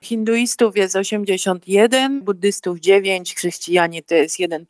[0.02, 4.64] Hinduistów jest 81, buddystów 9, chrześcijanie to jest 1%.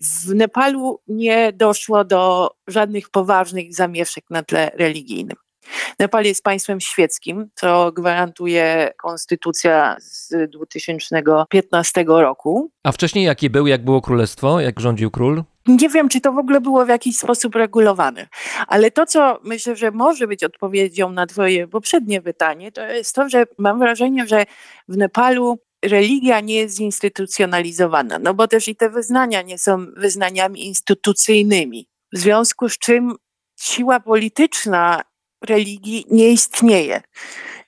[0.00, 5.36] W Nepalu nie doszło do żadnych poważnych zamieszek na tle religijnym.
[5.98, 12.70] Nepal jest państwem świeckim, co gwarantuje konstytucja z 2015 roku.
[12.84, 15.42] A wcześniej jaki był, jak było królestwo, jak rządził król?
[15.66, 18.28] Nie wiem, czy to w ogóle było w jakiś sposób regulowane,
[18.66, 23.28] ale to, co myślę, że może być odpowiedzią na Twoje poprzednie pytanie, to jest to,
[23.28, 24.44] że mam wrażenie, że
[24.88, 30.66] w Nepalu religia nie jest zinstytucjonalizowana, no bo też i te wyznania nie są wyznaniami
[30.66, 31.88] instytucyjnymi.
[32.12, 33.16] W związku z czym
[33.60, 35.02] siła polityczna
[35.44, 37.00] religii nie istnieje.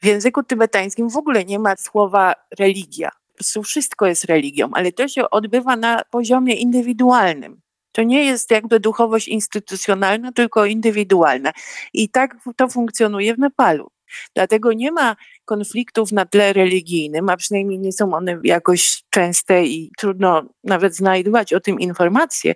[0.03, 3.11] W języku tybetańskim w ogóle nie ma słowa religia.
[3.11, 7.61] Po prostu wszystko jest religią, ale to się odbywa na poziomie indywidualnym.
[7.99, 11.53] To nie jest jakby duchowość instytucjonalna, tylko indywidualna.
[11.93, 13.91] I tak to funkcjonuje w Nepalu.
[14.35, 19.93] Dlatego nie ma konfliktów na tle religijnym, a przynajmniej nie są one jakoś częste i
[19.99, 22.55] trudno nawet znajdować o tym informacje.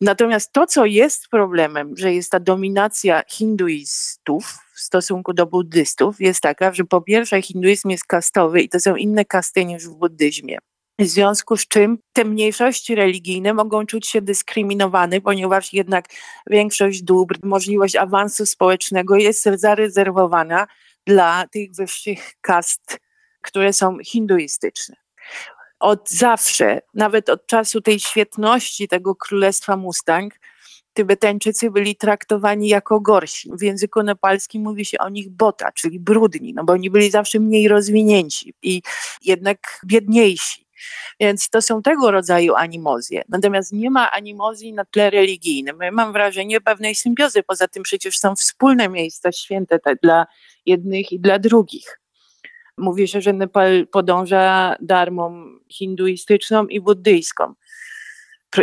[0.00, 6.40] Natomiast to, co jest problemem, że jest ta dominacja hinduistów w stosunku do buddystów, jest
[6.40, 10.58] taka, że po pierwsze hinduizm jest kastowy i to są inne kasty niż w buddyzmie.
[11.00, 16.04] W związku z czym te mniejszości religijne mogą czuć się dyskryminowane, ponieważ jednak
[16.46, 20.66] większość dóbr, możliwość awansu społecznego jest zarezerwowana
[21.06, 22.98] dla tych wyższych kast,
[23.42, 24.96] które są hinduistyczne.
[25.78, 30.34] Od zawsze, nawet od czasu tej świetności tego królestwa Mustang,
[30.92, 33.50] Tybetańczycy byli traktowani jako gorsi.
[33.52, 37.40] W języku nepalskim mówi się o nich bota, czyli brudni, no bo oni byli zawsze
[37.40, 38.82] mniej rozwinięci i
[39.22, 40.69] jednak biedniejsi.
[41.20, 43.22] Więc to są tego rodzaju animozje.
[43.28, 45.78] Natomiast nie ma animozji na tle religijnym.
[45.80, 47.42] Ja mam wrażenie pewnej symbiozy.
[47.42, 50.26] Poza tym przecież są wspólne miejsca święte dla
[50.66, 52.00] jednych i dla drugich.
[52.76, 57.54] Mówi się, że Nepal podąża darmą hinduistyczną i buddyjską.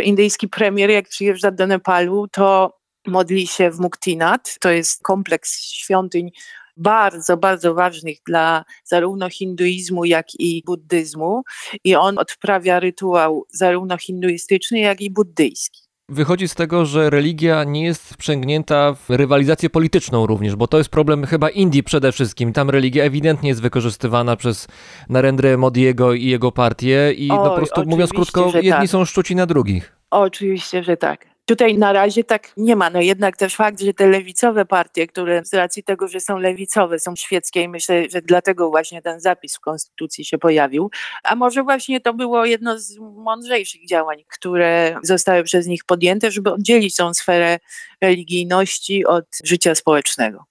[0.02, 4.56] Indyjski premier, jak przyjeżdża do Nepalu, to modli się w Muktinat.
[4.60, 6.30] To jest kompleks świątyń
[6.78, 11.42] bardzo, bardzo ważnych dla zarówno hinduizmu, jak i buddyzmu.
[11.84, 15.88] I on odprawia rytuał zarówno hinduistyczny, jak i buddyjski.
[16.10, 20.90] Wychodzi z tego, że religia nie jest wprzęgnięta w rywalizację polityczną również, bo to jest
[20.90, 22.52] problem chyba Indii przede wszystkim.
[22.52, 24.68] Tam religia ewidentnie jest wykorzystywana przez
[25.08, 28.88] Narendrę Modiego i jego partię i Oj, no po prostu mówiąc krótko, jedni tak.
[28.88, 29.96] są szczuci na drugich.
[30.10, 31.26] Oczywiście, że tak.
[31.48, 32.90] Tutaj na razie tak nie ma.
[32.90, 36.98] No jednak też fakt, że te lewicowe partie, które z racji tego, że są lewicowe,
[36.98, 40.90] są świeckie i myślę, że dlatego właśnie ten zapis w Konstytucji się pojawił.
[41.24, 46.52] A może właśnie to było jedno z mądrzejszych działań, które zostały przez nich podjęte, żeby
[46.52, 47.58] oddzielić tą sferę
[48.00, 50.44] religijności od życia społecznego.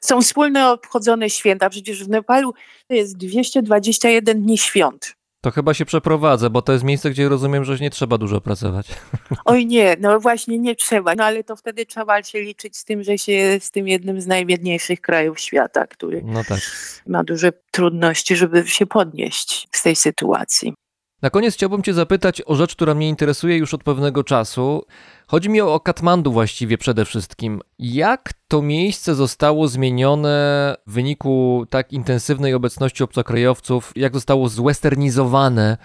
[0.00, 1.70] Są wspólne obchodzone święta.
[1.70, 2.54] Przecież w Nepalu
[2.88, 5.14] jest 221 dni świąt.
[5.44, 8.86] To chyba się przeprowadzę, bo to jest miejsce, gdzie rozumiem, że nie trzeba dużo pracować.
[9.44, 13.02] Oj nie, no właśnie nie trzeba, no ale to wtedy trzeba się liczyć z tym,
[13.02, 16.60] że się jest tym jednym z najbiedniejszych krajów świata, który No tak.
[17.06, 20.74] ma duże trudności, żeby się podnieść z tej sytuacji.
[21.22, 24.84] Na koniec chciałbym Cię zapytać o rzecz, która mnie interesuje już od pewnego czasu.
[25.26, 27.60] Chodzi mi o Katmandu właściwie przede wszystkim.
[27.78, 33.92] Jak to miejsce zostało zmienione w wyniku tak intensywnej obecności obcokrajowców?
[33.96, 35.76] Jak zostało zwesternizowane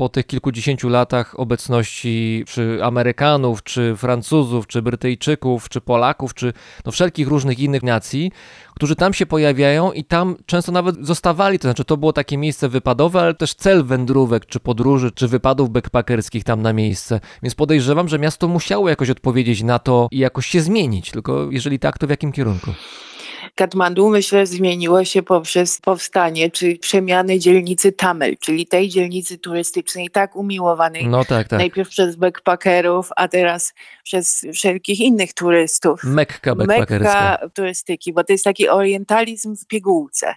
[0.00, 6.52] po tych kilkudziesięciu latach obecności czy Amerykanów, czy Francuzów, czy Brytyjczyków, czy Polaków, czy
[6.86, 8.32] no wszelkich różnych innych nacji,
[8.74, 12.68] którzy tam się pojawiają i tam często nawet zostawali, to znaczy to było takie miejsce
[12.68, 17.20] wypadowe, ale też cel wędrówek, czy podróży, czy wypadów backpackerskich tam na miejsce.
[17.42, 21.78] Więc podejrzewam, że miasto musiało jakoś odpowiedzieć na to i jakoś się zmienić, tylko jeżeli
[21.78, 22.70] tak, to w jakim kierunku?
[23.54, 30.36] Katmandu myślę zmieniło się poprzez powstanie czy przemiany dzielnicy Tamel, czyli tej dzielnicy turystycznej tak
[30.36, 31.58] umiłowanej No tak, tak.
[31.58, 33.74] najpierw przez backpackerów, a teraz
[34.04, 36.04] przez wszelkich innych turystów.
[36.04, 37.30] Mekka backpackerska.
[37.30, 40.34] Mekka turystyki, bo to jest taki orientalizm w pigułce.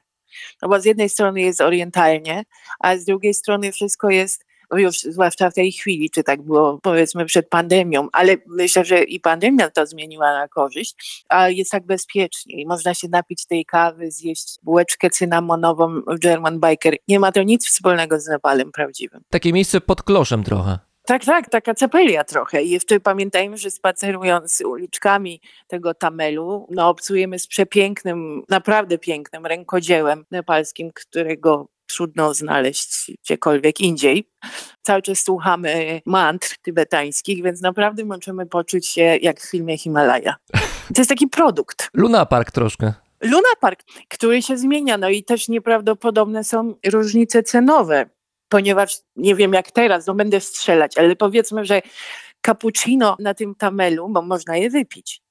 [0.61, 2.43] No bo z jednej strony jest orientalnie,
[2.79, 4.45] a z drugiej strony wszystko jest
[4.77, 9.19] już zwłaszcza w tej chwili, czy tak było powiedzmy przed pandemią, ale myślę, że i
[9.19, 14.11] pandemia to zmieniła na korzyść, a jest tak bezpiecznie i można się napić tej kawy,
[14.11, 16.95] zjeść bułeczkę cynamonową w German Biker.
[17.07, 19.21] Nie ma to nic wspólnego z Nepalem prawdziwym.
[19.29, 20.79] Takie miejsce pod kloszem trochę.
[21.05, 22.63] Tak, tak, taka cepelia trochę.
[22.63, 30.25] I jeszcze pamiętajmy, że spacerując uliczkami tego Tamelu, no obcujemy z przepięknym, naprawdę pięknym rękodziełem
[30.31, 34.27] nepalskim, którego trudno znaleźć gdziekolwiek indziej.
[34.81, 40.35] Cały czas słuchamy mantr tybetańskich, więc naprawdę możemy poczuć się jak w filmie Himalaja.
[40.95, 41.89] To jest taki produkt.
[41.93, 42.93] Luna Park troszkę.
[43.21, 48.09] Luna Park, który się zmienia, no i też nieprawdopodobne są różnice cenowe,
[48.49, 51.81] ponieważ nie wiem jak teraz, no będę strzelać, ale powiedzmy, że
[52.45, 55.21] cappuccino na tym tamelu, bo można je wypić,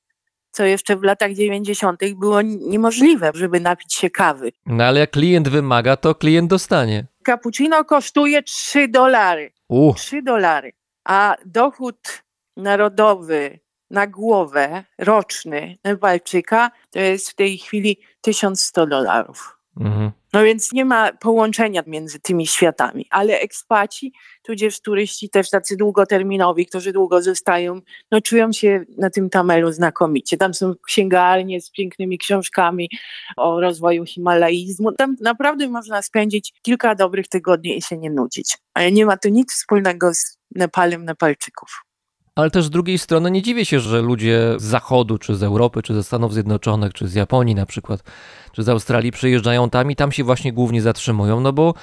[0.53, 2.01] co jeszcze w latach 90.
[2.15, 4.53] było niemożliwe, żeby napić się kawy.
[4.67, 7.07] No ale jak klient wymaga, to klient dostanie.
[7.27, 9.53] Cappuccino kosztuje 3 dolary.
[9.69, 10.73] Uh, 3 dolary.
[11.05, 12.23] A dochód
[12.57, 13.59] narodowy
[13.91, 19.59] na głowę roczny Nepalczyka to jest w tej chwili 1100 dolarów.
[19.81, 20.11] Mhm.
[20.33, 24.13] No więc nie ma połączenia między tymi światami, ale ekspaci,
[24.43, 30.37] tudzież turyści też tacy długoterminowi, którzy długo zostają, no czują się na tym Tamelu znakomicie.
[30.37, 32.91] Tam są księgarnie z pięknymi książkami
[33.37, 34.93] o rozwoju himalaizmu.
[34.93, 38.59] Tam naprawdę można spędzić kilka dobrych tygodni i się nie nudzić.
[38.75, 41.92] Ale nie ma to nic wspólnego z Nepalem Nepalczyków.
[42.35, 45.83] Ale też z drugiej strony nie dziwię się, że ludzie z Zachodu, czy z Europy,
[45.83, 48.01] czy ze Stanów Zjednoczonych, czy z Japonii na przykład,
[48.53, 51.75] czy z Australii przyjeżdżają tam i tam się właśnie głównie zatrzymują, no bo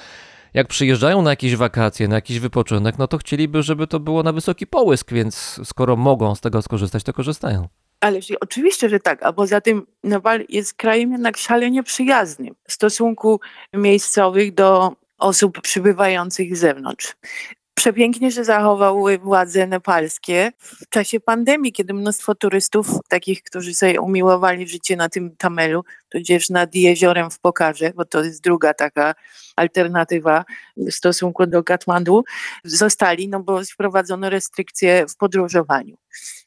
[0.54, 4.32] jak przyjeżdżają na jakieś wakacje, na jakiś wypoczynek, no to chcieliby, żeby to było na
[4.32, 7.68] wysoki połysk, więc skoro mogą z tego skorzystać, to korzystają.
[8.00, 13.40] Ale oczywiście, że tak, a poza tym Nepal jest krajem jednak szalenie przyjaznym w stosunku
[13.74, 17.16] miejscowych do osób przybywających z zewnątrz.
[17.80, 24.68] Przepięknie, że zachowały władze nepalskie w czasie pandemii, kiedy mnóstwo turystów, takich, którzy sobie umiłowali
[24.68, 29.14] życie na tym Tamelu, tudzież nad jeziorem w Pokarze, bo to jest druga taka
[29.56, 30.44] alternatywa
[30.76, 32.24] w stosunku do Katmandu,
[32.64, 35.96] zostali, no bo wprowadzono restrykcje w podróżowaniu.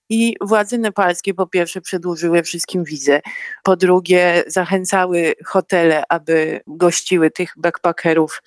[0.09, 3.21] I władze nepalskie po pierwsze przedłużyły wszystkim wizę,
[3.63, 8.41] po drugie zachęcały hotele, aby gościły tych backpackerów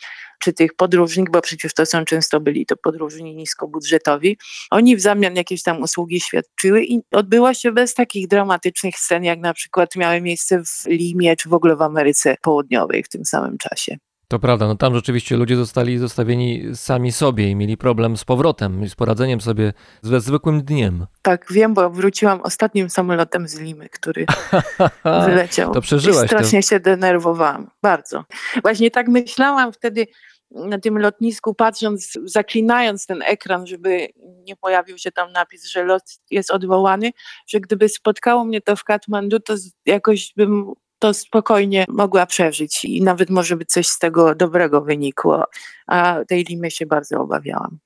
[0.47, 4.39] czy tych podróżnych, bo przecież to są często byli to podróżni niskobudżetowi.
[4.71, 9.39] Oni w zamian jakieś tam usługi świadczyły i odbyło się bez takich dramatycznych scen, jak
[9.39, 13.59] na przykład miały miejsce w Limie czy w ogóle w Ameryce Południowej w tym samym
[13.59, 13.97] czasie.
[14.29, 18.85] To prawda, no tam rzeczywiście ludzie zostali zostawieni sami sobie i mieli problem z powrotem
[18.85, 19.73] i z poradzeniem sobie
[20.03, 21.07] ze zwykłym dniem.
[21.23, 24.27] Tak, wiem, bo wróciłam ostatnim samolotem z Limy, który
[25.27, 25.75] wyleciał.
[25.75, 26.27] To przeżyłaś I to.
[26.27, 28.25] strasznie się denerwowałam, bardzo.
[28.63, 30.07] Właśnie tak myślałam wtedy
[30.51, 34.09] na tym lotnisku, patrząc, zaklinając ten ekran, żeby
[34.45, 37.11] nie pojawił się tam napis, że lot jest odwołany,
[37.47, 39.55] że gdyby spotkało mnie to w Katmandu, to
[39.87, 45.45] jakoś bym to spokojnie mogła przeżyć i nawet może by coś z tego dobrego wynikło,
[45.87, 47.79] a tej Limy się bardzo obawiałam.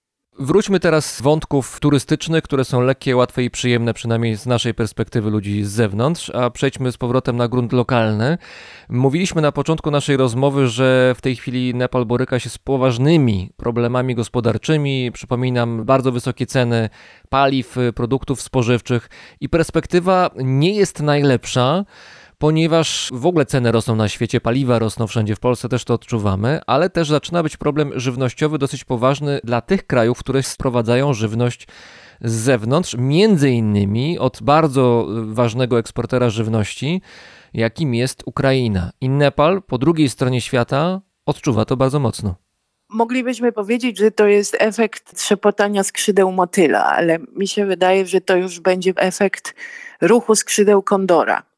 [0.43, 5.30] Wróćmy teraz z wątków turystycznych, które są lekkie, łatwe i przyjemne, przynajmniej z naszej perspektywy
[5.30, 8.38] ludzi z zewnątrz, a przejdźmy z powrotem na grunt lokalny.
[8.88, 14.14] Mówiliśmy na początku naszej rozmowy, że w tej chwili Nepal boryka się z poważnymi problemami
[14.14, 15.12] gospodarczymi.
[15.12, 16.88] Przypominam, bardzo wysokie ceny
[17.28, 19.09] paliw, produktów spożywczych
[19.41, 21.84] i perspektywa nie jest najlepsza
[22.41, 26.61] ponieważ w ogóle ceny rosną na świecie, paliwa rosną wszędzie, w Polsce też to odczuwamy,
[26.66, 31.66] ale też zaczyna być problem żywnościowy dosyć poważny dla tych krajów, które sprowadzają żywność
[32.20, 37.03] z zewnątrz, między innymi od bardzo ważnego eksportera żywności,
[37.55, 38.91] jakim jest Ukraina.
[39.01, 42.34] I Nepal po drugiej stronie świata odczuwa to bardzo mocno.
[42.88, 48.36] Moglibyśmy powiedzieć, że to jest efekt trzepotania skrzydeł motyla, ale mi się wydaje, że to
[48.36, 49.55] już będzie efekt
[50.01, 51.49] ruchu skrzydeł kondora.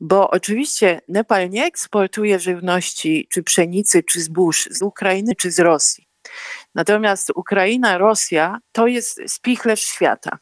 [0.00, 6.06] Bo oczywiście Nepal nie eksportuje żywności, czy pszenicy, czy zbóż z Ukrainy, czy z Rosji.
[6.74, 10.38] Natomiast Ukraina, Rosja to jest spichlerz świata.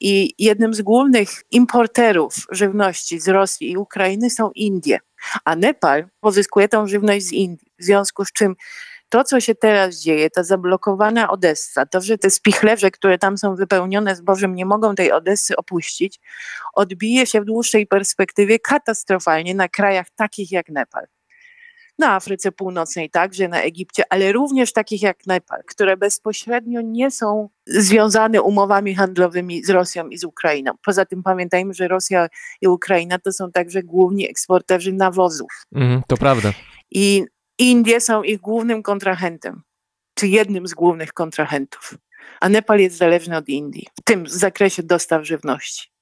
[0.00, 4.98] I jednym z głównych importerów żywności z Rosji i Ukrainy są Indie.
[5.44, 7.68] A Nepal pozyskuje tą żywność z Indii.
[7.78, 8.54] W związku z czym
[9.12, 13.54] to, co się teraz dzieje, ta zablokowana Odessa, to, że te spichlerze, które tam są
[13.54, 16.20] wypełnione zbożem, nie mogą tej Odessy opuścić,
[16.74, 21.06] odbije się w dłuższej perspektywie katastrofalnie na krajach takich jak Nepal.
[21.98, 27.48] Na Afryce Północnej także, na Egipcie, ale również takich jak Nepal, które bezpośrednio nie są
[27.66, 30.72] związane umowami handlowymi z Rosją i z Ukrainą.
[30.84, 32.28] Poza tym pamiętajmy, że Rosja
[32.60, 35.50] i Ukraina to są także główni eksporterzy nawozów.
[35.74, 36.52] Mm, to prawda.
[36.90, 37.24] I
[37.58, 39.62] Indie są ich głównym kontrahentem,
[40.14, 41.94] czy jednym z głównych kontrahentów.
[42.40, 45.92] A Nepal jest zależny od Indii w tym zakresie dostaw żywności.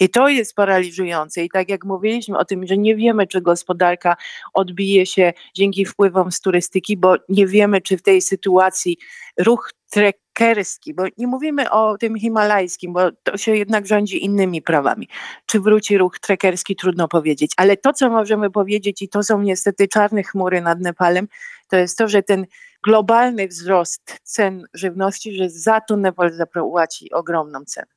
[0.00, 1.44] I to jest paraliżujące.
[1.44, 4.16] I tak jak mówiliśmy o tym, że nie wiemy, czy gospodarka
[4.54, 8.98] odbije się dzięki wpływom z turystyki, bo nie wiemy, czy w tej sytuacji
[9.38, 9.70] ruch
[10.36, 15.08] trekerski, bo nie mówimy o tym himalajskim, bo to się jednak rządzi innymi prawami.
[15.46, 17.52] Czy wróci ruch trekerski, trudno powiedzieć.
[17.56, 21.28] Ale to, co możemy powiedzieć, i to są niestety czarne chmury nad Nepalem,
[21.68, 22.46] to jest to, że ten
[22.84, 27.95] globalny wzrost cen żywności, że za to Nepal zapłaci ogromną cenę.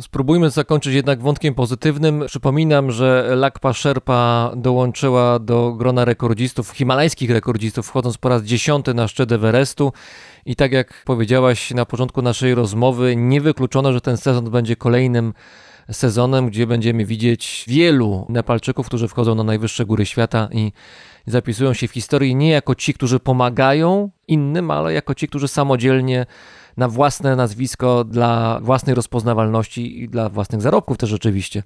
[0.00, 2.24] Spróbujmy zakończyć jednak wątkiem pozytywnym.
[2.26, 9.08] Przypominam, że Lakpa Sherpa dołączyła do grona rekordzistów, himalajskich rekordzistów, wchodząc po raz dziesiąty na
[9.08, 9.92] szczyt Everestu.
[10.46, 15.34] I tak jak powiedziałaś na początku naszej rozmowy, nie wykluczono, że ten sezon będzie kolejnym
[15.92, 20.72] sezonem, gdzie będziemy widzieć wielu Nepalczyków, którzy wchodzą na najwyższe góry świata i
[21.26, 26.26] zapisują się w historii nie jako ci, którzy pomagają innym, ale jako ci, którzy samodzielnie
[26.76, 31.62] na własne nazwisko, dla własnej rozpoznawalności i dla własnych zarobków też oczywiście.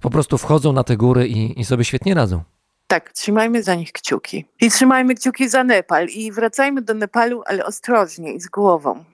[0.00, 2.42] Po prostu wchodzą na te góry i, i sobie świetnie radzą.
[2.86, 4.44] Tak, trzymajmy za nich kciuki.
[4.60, 6.06] I trzymajmy kciuki za Nepal.
[6.08, 9.04] I wracajmy do Nepalu, ale ostrożnie i z głową.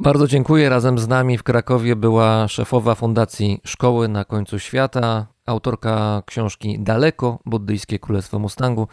[0.00, 0.68] Bardzo dziękuję.
[0.68, 7.38] Razem z nami w Krakowie była szefowa Fundacji Szkoły na końcu świata, autorka książki Daleko,
[7.46, 8.88] buddyjskie królestwo Mustangu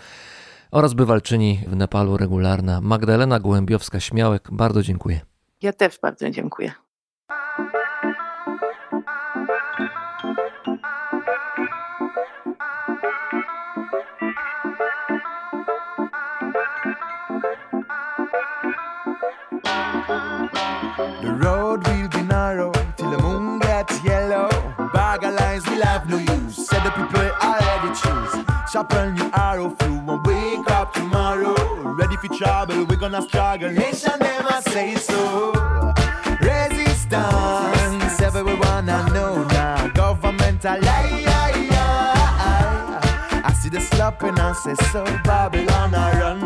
[0.71, 4.39] oraz bywalczyni w Nepalu regularna Magdalena Gołębiowska-Śmiałek.
[4.51, 5.30] Bardzo dziękuję.
[5.61, 6.71] Ja też bardzo dziękuję.
[21.21, 24.49] The road will be narrow till the moon gets yellow.
[24.93, 26.67] Bag lines will have no use.
[26.67, 28.45] Said the people already choose.
[28.71, 31.55] Sharpen your arrow through and wake up tomorrow.
[31.93, 33.71] Ready for trouble, we're gonna struggle.
[33.71, 34.20] Nation
[34.71, 35.51] say so.
[36.39, 39.87] Resistance, everyone I know now.
[39.89, 41.25] Governmental lie.
[43.43, 45.03] I see the slopping and say so.
[45.23, 46.40] Babylon I run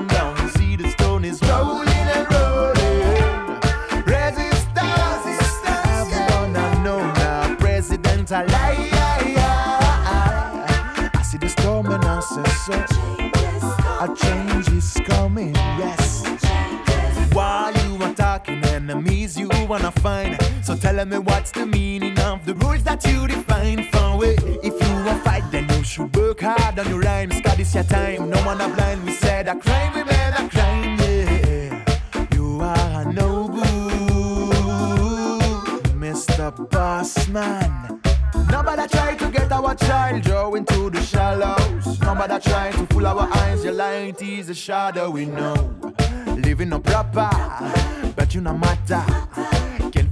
[19.86, 20.38] wanna find.
[20.64, 24.40] So tell me what's the meaning of the rules that you define for it.
[24.64, 27.42] If you want fight, then you should work hard on your rhymes.
[27.58, 29.06] This your time, no one are blind.
[29.06, 32.28] We said a crime, we made a crime, yeah.
[32.34, 33.62] You are a noble,
[36.04, 36.52] Mr.
[36.70, 38.02] Bossman.
[38.52, 42.00] Nobody try to get our child draw into the shallows.
[42.02, 43.64] Nobody try to fool our eyes.
[43.64, 45.56] Your light is a shadow we know.
[46.38, 47.30] Living no proper,
[48.16, 49.04] but you no matter.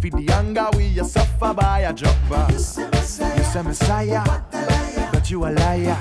[0.04, 2.48] Feed the hunger we you suffer by a dropper.
[2.52, 4.42] You say Messiah,
[5.14, 5.98] but you a liar.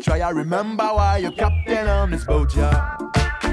[0.00, 2.96] Try to remember why you're captain on this boat, yeah.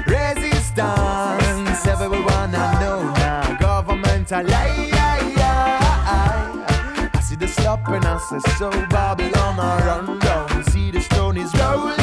[0.06, 3.58] Resistance, everyone I know now.
[3.60, 4.90] Government a lie.
[7.12, 8.70] I see the slop and I say so.
[8.70, 10.64] Babylon I run down.
[10.70, 11.97] See the stone is rolling.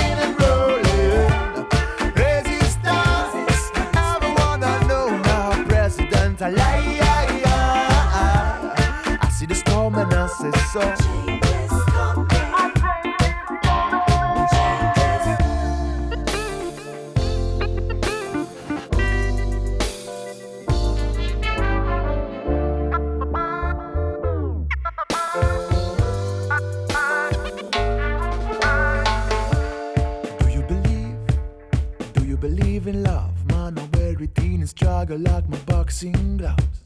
[34.66, 36.80] It struggle like my boxing gloves.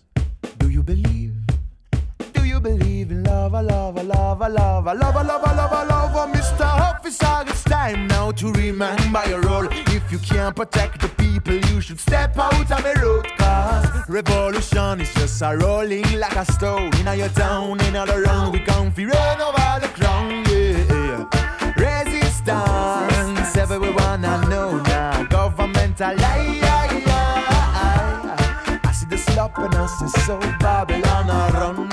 [0.57, 1.33] Do you believe?
[2.33, 3.55] Do you believe in love?
[3.55, 6.31] I love, I love, I love, I love, I love, I love, I love, oh,
[6.33, 6.65] Mr.
[6.89, 7.43] Officer.
[7.47, 9.67] It's time now to remember your role.
[9.97, 13.27] If you can't protect the people, you should step out of the road.
[13.37, 16.91] Cause revolution is just a rolling like a stone.
[16.97, 20.43] In your town, in all around, we come fi run over the crown.
[20.49, 21.27] Yeah.
[21.85, 25.23] Resistance, everyone I know now.
[25.25, 26.59] Government a lie.
[26.63, 26.68] I
[29.61, 31.29] us is so Babylon.
[31.29, 31.88] I run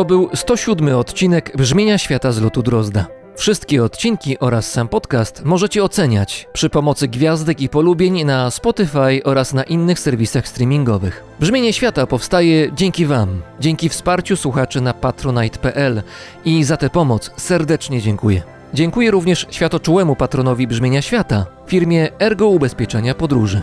[0.00, 3.06] To był 107 odcinek Brzmienia Świata z lotu Drozda.
[3.36, 9.54] Wszystkie odcinki oraz sam podcast możecie oceniać przy pomocy gwiazdek i polubień na Spotify oraz
[9.54, 11.24] na innych serwisach streamingowych.
[11.40, 16.02] Brzmienie Świata powstaje dzięki Wam, dzięki wsparciu słuchaczy na patronite.pl
[16.44, 18.42] i za tę pomoc serdecznie dziękuję.
[18.74, 23.62] Dziękuję również światoczułemu patronowi Brzmienia Świata, firmie Ergo Ubezpieczenia Podróży.